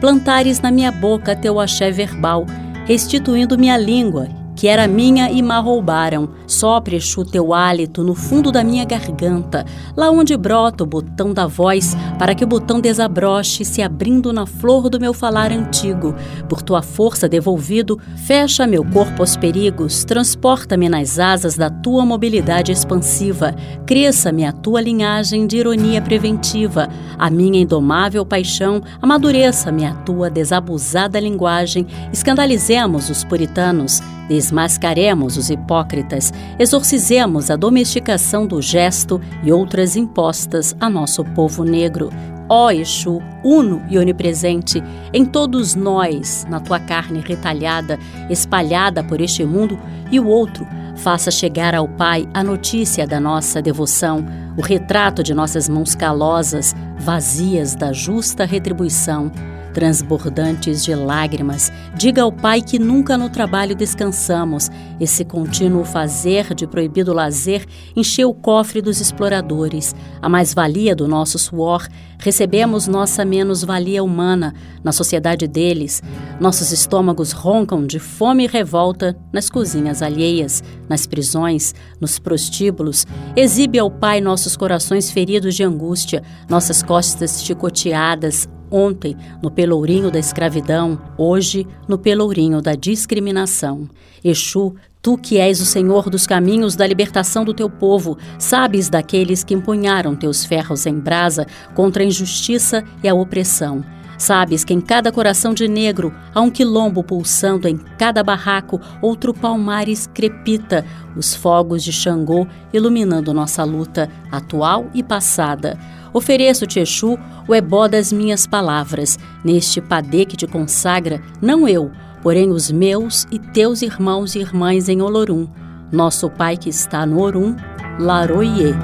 plantares 0.00 0.60
na 0.60 0.70
minha 0.70 0.92
boca 0.92 1.34
teu 1.34 1.58
axé 1.58 1.90
verbal, 1.90 2.46
restituindo 2.86 3.58
minha 3.58 3.76
língua 3.76 4.28
que 4.62 4.68
era 4.68 4.86
minha 4.86 5.28
e 5.28 5.42
me 5.42 5.60
roubaram. 5.60 6.28
Sopre, 6.46 6.94
Exu, 6.94 7.24
teu 7.24 7.52
hálito 7.52 8.04
no 8.04 8.14
fundo 8.14 8.52
da 8.52 8.62
minha 8.62 8.84
garganta, 8.84 9.66
lá 9.96 10.08
onde 10.08 10.36
brota 10.36 10.84
o 10.84 10.86
botão 10.86 11.34
da 11.34 11.48
voz, 11.48 11.96
para 12.16 12.32
que 12.32 12.44
o 12.44 12.46
botão 12.46 12.80
desabroche, 12.80 13.64
se 13.64 13.82
abrindo 13.82 14.32
na 14.32 14.46
flor 14.46 14.88
do 14.88 15.00
meu 15.00 15.12
falar 15.12 15.50
antigo. 15.50 16.14
Por 16.48 16.62
tua 16.62 16.80
força 16.80 17.28
devolvido, 17.28 17.98
fecha 18.24 18.64
meu 18.64 18.84
corpo 18.84 19.22
aos 19.22 19.36
perigos, 19.36 20.04
transporta-me 20.04 20.88
nas 20.88 21.18
asas 21.18 21.56
da 21.56 21.68
tua 21.68 22.06
mobilidade 22.06 22.70
expansiva, 22.70 23.56
cresça-me 23.84 24.44
a 24.44 24.52
tua 24.52 24.80
linhagem 24.80 25.44
de 25.44 25.56
ironia 25.56 26.00
preventiva, 26.00 26.88
a 27.18 27.28
minha 27.28 27.60
indomável 27.60 28.24
paixão, 28.24 28.80
amadureça-me 29.00 29.84
a 29.84 29.92
tua 29.92 30.30
desabusada 30.30 31.18
linguagem, 31.18 31.84
escandalizemos 32.12 33.10
os 33.10 33.24
puritanos, 33.24 34.00
Desmascaremos 34.28 35.36
os 35.36 35.50
hipócritas, 35.50 36.32
exorcizemos 36.58 37.50
a 37.50 37.56
domesticação 37.56 38.46
do 38.46 38.62
gesto 38.62 39.20
e 39.42 39.52
outras 39.52 39.96
impostas 39.96 40.74
a 40.80 40.88
nosso 40.88 41.24
povo 41.24 41.64
negro. 41.64 42.10
Ó 42.48 42.70
Exu, 42.70 43.20
uno 43.42 43.82
e 43.88 43.98
onipresente, 43.98 44.82
em 45.12 45.24
todos 45.24 45.74
nós, 45.74 46.46
na 46.48 46.60
tua 46.60 46.78
carne 46.78 47.20
retalhada, 47.20 47.98
espalhada 48.28 49.02
por 49.02 49.20
este 49.20 49.44
mundo 49.44 49.78
e 50.10 50.20
o 50.20 50.26
outro, 50.26 50.66
faça 50.96 51.30
chegar 51.30 51.74
ao 51.74 51.88
Pai 51.88 52.28
a 52.34 52.44
notícia 52.44 53.06
da 53.06 53.18
nossa 53.18 53.62
devoção, 53.62 54.24
o 54.56 54.60
retrato 54.60 55.22
de 55.22 55.32
nossas 55.32 55.68
mãos 55.68 55.94
calosas, 55.94 56.74
vazias 56.98 57.74
da 57.74 57.92
justa 57.92 58.44
retribuição 58.44 59.32
transbordantes 59.72 60.84
de 60.84 60.94
lágrimas, 60.94 61.72
diga 61.96 62.22
ao 62.22 62.30
Pai 62.30 62.62
que 62.62 62.78
nunca 62.78 63.18
no 63.18 63.28
trabalho 63.28 63.74
descansamos. 63.74 64.70
Esse 65.00 65.24
contínuo 65.24 65.84
fazer 65.84 66.54
de 66.54 66.66
proibido 66.66 67.12
lazer 67.12 67.66
encheu 67.96 68.30
o 68.30 68.34
cofre 68.34 68.80
dos 68.80 69.00
exploradores. 69.00 69.94
A 70.20 70.28
mais-valia 70.28 70.94
do 70.94 71.08
nosso 71.08 71.38
suor, 71.38 71.88
recebemos 72.18 72.86
nossa 72.86 73.24
menos-valia 73.24 74.02
humana 74.02 74.54
na 74.84 74.92
sociedade 74.92 75.48
deles. 75.48 76.02
Nossos 76.40 76.70
estômagos 76.70 77.32
roncam 77.32 77.84
de 77.84 77.98
fome 77.98 78.44
e 78.44 78.46
revolta 78.46 79.16
nas 79.32 79.50
cozinhas 79.50 80.02
alheias, 80.02 80.62
nas 80.88 81.06
prisões, 81.06 81.74
nos 82.00 82.18
prostíbulos. 82.18 83.06
Exibe 83.34 83.78
ao 83.78 83.90
Pai 83.90 84.20
nossos 84.20 84.56
corações 84.56 85.10
feridos 85.10 85.54
de 85.54 85.64
angústia, 85.64 86.22
nossas 86.48 86.82
costas 86.82 87.42
chicoteadas, 87.42 88.48
ontem 88.72 89.16
no 89.42 89.50
pelourinho 89.50 90.10
da 90.10 90.18
escravidão, 90.18 90.98
hoje 91.18 91.66
no 91.86 91.98
pelourinho 91.98 92.62
da 92.62 92.74
discriminação. 92.74 93.88
Exu, 94.24 94.74
tu 95.02 95.18
que 95.18 95.38
és 95.38 95.60
o 95.60 95.66
Senhor 95.66 96.08
dos 96.08 96.26
caminhos 96.26 96.74
da 96.74 96.86
libertação 96.86 97.44
do 97.44 97.52
teu 97.52 97.68
povo, 97.68 98.16
sabes 98.38 98.88
daqueles 98.88 99.44
que 99.44 99.54
empunharam 99.54 100.16
teus 100.16 100.44
ferros 100.44 100.86
em 100.86 100.98
brasa 100.98 101.46
contra 101.74 102.02
a 102.02 102.06
injustiça 102.06 102.82
e 103.02 103.08
a 103.08 103.14
opressão. 103.14 103.84
Sabes 104.22 104.64
que 104.64 104.72
em 104.72 104.80
cada 104.80 105.10
coração 105.10 105.52
de 105.52 105.66
negro 105.66 106.14
há 106.32 106.40
um 106.40 106.48
quilombo 106.48 107.02
pulsando 107.02 107.66
em 107.66 107.76
cada 107.98 108.22
barraco, 108.22 108.80
outro 109.00 109.34
palmares 109.34 110.06
crepita, 110.06 110.84
os 111.16 111.34
fogos 111.34 111.82
de 111.82 111.92
Xangô 111.92 112.46
iluminando 112.72 113.34
nossa 113.34 113.64
luta, 113.64 114.08
atual 114.30 114.88
e 114.94 115.02
passada. 115.02 115.76
Ofereço-te, 116.12 116.78
Exu, 116.78 117.18
o 117.48 117.54
ebó 117.54 117.88
das 117.88 118.12
minhas 118.12 118.46
palavras, 118.46 119.18
neste 119.44 119.80
padê 119.80 120.24
que 120.24 120.36
te 120.36 120.46
consagra, 120.46 121.22
não 121.40 121.66
eu, 121.66 121.90
porém 122.22 122.50
os 122.50 122.70
meus 122.70 123.26
e 123.30 123.38
teus 123.38 123.82
irmãos 123.82 124.34
e 124.34 124.40
irmãs 124.40 124.88
em 124.88 125.00
Olorum, 125.00 125.48
nosso 125.90 126.28
pai 126.30 126.56
que 126.56 126.68
está 126.68 127.06
no 127.06 127.20
Orum, 127.20 127.56
Laroie. 127.98 128.74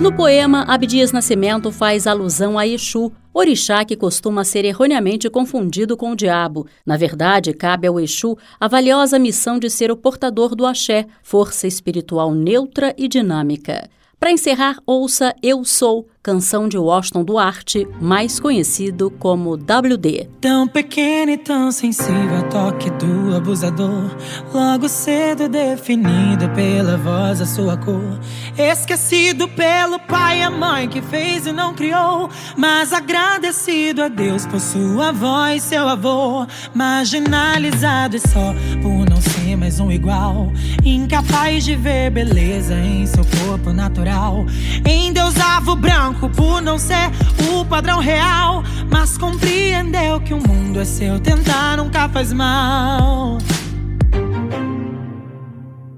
No 0.00 0.12
poema, 0.12 0.64
Abdias 0.66 1.12
Nascimento 1.12 1.70
faz 1.70 2.08
alusão 2.08 2.58
a 2.58 2.66
Exu, 2.66 3.12
orixá 3.32 3.84
que 3.84 3.96
costuma 3.96 4.42
ser 4.42 4.64
erroneamente 4.64 5.30
confundido 5.30 5.96
com 5.96 6.10
o 6.10 6.16
diabo. 6.16 6.66
Na 6.84 6.96
verdade, 6.96 7.52
cabe 7.52 7.86
ao 7.86 8.00
Exu 8.00 8.36
a 8.58 8.66
valiosa 8.66 9.18
missão 9.18 9.60
de 9.60 9.70
ser 9.70 9.92
o 9.92 9.96
portador 9.96 10.56
do 10.56 10.66
axé, 10.66 11.06
força 11.22 11.68
espiritual 11.68 12.34
neutra 12.34 12.92
e 12.98 13.06
dinâmica. 13.06 13.88
Para 14.22 14.30
encerrar, 14.30 14.78
ouça 14.86 15.34
Eu 15.42 15.64
Sou, 15.64 16.08
canção 16.22 16.68
de 16.68 16.78
Washington 16.78 17.24
Duarte, 17.24 17.88
mais 18.00 18.38
conhecido 18.38 19.10
como 19.10 19.54
WD. 19.54 20.28
Tão 20.40 20.68
pequeno 20.68 21.32
e 21.32 21.36
tão 21.36 21.72
sensível 21.72 22.48
toque 22.48 22.88
do 22.90 23.34
abusador, 23.34 24.08
logo 24.54 24.88
cedo 24.88 25.48
definido 25.48 26.48
pela 26.50 26.96
voz 26.96 27.40
a 27.40 27.46
sua 27.46 27.76
cor, 27.76 28.20
esquecido 28.56 29.48
pelo 29.48 29.98
pai 29.98 30.38
e 30.38 30.42
a 30.44 30.50
mãe 30.50 30.88
que 30.88 31.02
fez 31.02 31.44
e 31.46 31.52
não 31.52 31.74
criou, 31.74 32.30
mas 32.56 32.92
agradecido 32.92 34.04
a 34.04 34.08
Deus 34.08 34.46
por 34.46 34.60
sua 34.60 35.10
voz, 35.10 35.64
seu 35.64 35.88
avô, 35.88 36.46
marginalizado 36.72 38.14
e 38.14 38.20
só 38.20 38.54
por 38.80 39.10
não 39.10 39.20
ser 39.20 39.56
mais 39.56 39.80
um 39.80 39.90
igual, 39.90 40.52
incapaz 40.84 41.64
de 41.64 41.74
ver 41.74 42.10
beleza 42.10 42.74
em 42.74 43.06
seu 43.06 43.24
corpo 43.44 43.72
natural, 43.72 44.46
endeusava 44.86 45.72
o 45.72 45.76
branco 45.76 46.11
branco 46.12 46.28
por 46.30 46.60
não 46.60 46.78
ser 46.78 47.10
o 47.50 47.64
padrão 47.64 47.98
real. 47.98 48.62
Mas 48.90 49.16
compreendeu 49.16 50.20
que 50.20 50.34
o 50.34 50.36
mundo 50.36 50.80
é 50.80 50.84
seu, 50.84 51.18
tentar 51.18 51.76
nunca 51.76 52.08
faz 52.08 52.32
mal. 52.32 53.38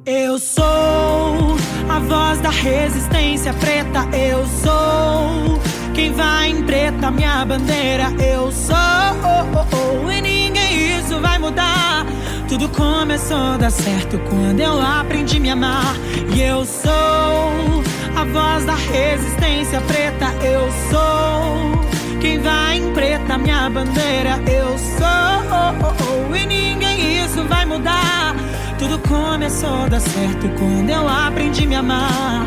Eu 0.07 0.39
sou 0.39 1.57
a 1.89 1.99
voz 1.99 2.41
da 2.41 2.51
resistência 2.51 3.53
preta. 3.55 4.07
Eu 4.17 4.47
sou 4.63 5.61
quem 5.95 6.13
vai 6.13 6.51
em 6.51 6.63
preta, 6.63 7.11
minha 7.11 7.45
bandeira. 7.45 8.13
Eu 8.23 8.53
sou, 8.53 10.11
e 10.11 10.21
ninguém 10.21 10.99
isso 10.99 11.21
vai 11.21 11.39
mudar. 11.39 12.07
Tudo 12.49 12.69
começou 12.69 13.37
a 13.37 13.57
dar 13.57 13.71
certo 13.71 14.19
quando 14.29 14.61
eu 14.61 14.81
aprendi 14.81 15.39
a 15.39 15.41
me 15.41 15.51
amar. 15.51 15.97
E 16.35 16.43
eu 16.43 16.65
sou 16.65 17.94
a 18.17 18.25
voz 18.25 18.65
da 18.65 18.75
resistência 18.75 19.81
preta. 19.83 20.27
Eu 20.45 20.71
sou 20.91 22.21
quem 22.21 22.39
vai 22.39 22.79
em 22.79 22.93
preta, 22.93 23.39
minha 23.39 23.69
bandeira. 23.69 24.41
Eu 24.51 24.79
sou, 24.79 26.37
e 26.37 26.47
ninguém 26.47 27.25
isso 27.25 27.43
vai 27.45 27.65
mudar. 27.65 28.35
Tudo 28.79 28.99
começou 29.09 29.85
a 29.85 29.89
dar 29.89 30.01
certo 30.01 30.49
quando 30.59 30.91
eu 30.91 31.09
aprendi 31.09 31.65
a 31.65 31.67
me 31.67 31.75
amar. 31.75 32.47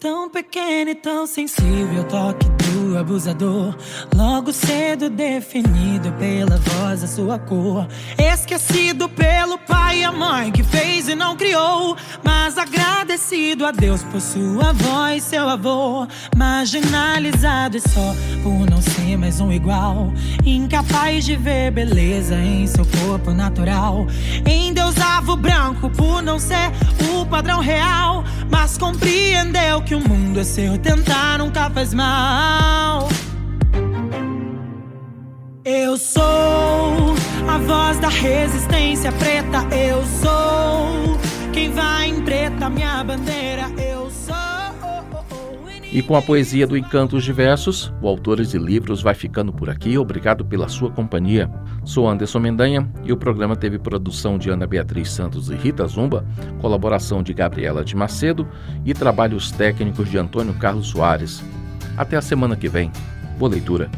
Tão 0.00 0.28
pequeno 0.28 0.90
e 0.90 0.94
tão 0.94 1.26
sensível, 1.26 2.04
toque 2.04 2.53
do 2.94 2.98
abusador. 2.98 3.76
Logo 4.14 4.52
cedo 4.52 5.10
definido 5.10 6.12
pela 6.12 6.56
voz 6.58 7.02
a 7.02 7.06
sua 7.08 7.38
cor. 7.38 7.88
Esquecido 8.16 9.08
pelo 9.08 9.58
pai 9.58 10.00
e 10.00 10.04
a 10.04 10.12
mãe 10.12 10.52
que 10.52 10.62
fez 10.62 11.08
e 11.08 11.14
não 11.14 11.36
criou. 11.36 11.96
Mas 12.22 12.56
agradecido 12.56 13.66
a 13.66 13.72
Deus 13.72 14.04
por 14.04 14.20
sua 14.20 14.72
voz, 14.72 15.24
seu 15.24 15.48
avô. 15.48 16.06
Marginalizado 16.36 17.76
e 17.76 17.80
só 17.80 18.14
por 18.42 18.70
não 18.70 18.80
ser 18.80 18.93
mais 19.16 19.40
um 19.40 19.52
igual. 19.52 20.12
Incapaz 20.44 21.24
de 21.24 21.36
ver 21.36 21.70
beleza 21.70 22.36
em 22.36 22.66
seu 22.66 22.86
corpo 22.86 23.32
natural. 23.32 24.06
Endeusava 24.46 25.32
o 25.32 25.36
branco 25.36 25.90
por 25.90 26.22
não 26.22 26.38
ser 26.38 26.72
o 27.12 27.26
padrão 27.26 27.60
real. 27.60 28.24
Mas 28.50 28.78
compreendeu 28.78 29.82
que 29.82 29.94
o 29.94 30.00
mundo 30.00 30.40
é 30.40 30.44
seu, 30.44 30.78
tentar 30.78 31.38
nunca 31.38 31.68
faz 31.70 31.92
mal. 31.92 33.08
Eu 35.64 35.96
sou 35.96 36.22
a 37.48 37.58
voz 37.58 37.98
da 37.98 38.08
resistência 38.08 39.12
preta. 39.12 39.58
Eu 39.74 40.02
sou 40.20 41.18
quem 41.52 41.70
vai 41.70 42.08
em 42.08 42.22
preta, 42.22 42.68
minha 42.70 43.04
bandeira. 43.04 43.70
Eu. 43.78 44.03
E 45.94 46.02
com 46.02 46.16
a 46.16 46.20
poesia 46.20 46.66
do 46.66 46.76
Encantos 46.76 47.22
Diversos, 47.22 47.94
o 48.02 48.08
Autores 48.08 48.52
e 48.52 48.58
Livros 48.58 49.00
vai 49.00 49.14
ficando 49.14 49.52
por 49.52 49.70
aqui. 49.70 49.96
Obrigado 49.96 50.44
pela 50.44 50.68
sua 50.68 50.90
companhia. 50.90 51.48
Sou 51.84 52.08
Anderson 52.08 52.40
Mendanha 52.40 52.90
e 53.04 53.12
o 53.12 53.16
programa 53.16 53.54
teve 53.54 53.78
produção 53.78 54.36
de 54.36 54.50
Ana 54.50 54.66
Beatriz 54.66 55.08
Santos 55.08 55.50
e 55.50 55.54
Rita 55.54 55.86
Zumba, 55.86 56.26
colaboração 56.60 57.22
de 57.22 57.32
Gabriela 57.32 57.84
de 57.84 57.94
Macedo 57.94 58.44
e 58.84 58.92
trabalhos 58.92 59.52
técnicos 59.52 60.10
de 60.10 60.18
Antônio 60.18 60.54
Carlos 60.54 60.88
Soares. 60.88 61.44
Até 61.96 62.16
a 62.16 62.22
semana 62.22 62.56
que 62.56 62.68
vem. 62.68 62.90
Boa 63.38 63.52
leitura. 63.52 63.88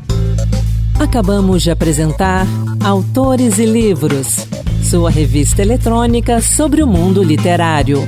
Acabamos 1.01 1.63
de 1.63 1.71
apresentar 1.71 2.47
Autores 2.85 3.59
e 3.59 3.65
Livros, 3.65 4.47
sua 4.83 5.09
revista 5.09 5.63
eletrônica 5.63 6.43
sobre 6.43 6.83
o 6.83 6.87
mundo 6.87 7.23
literário. 7.23 8.07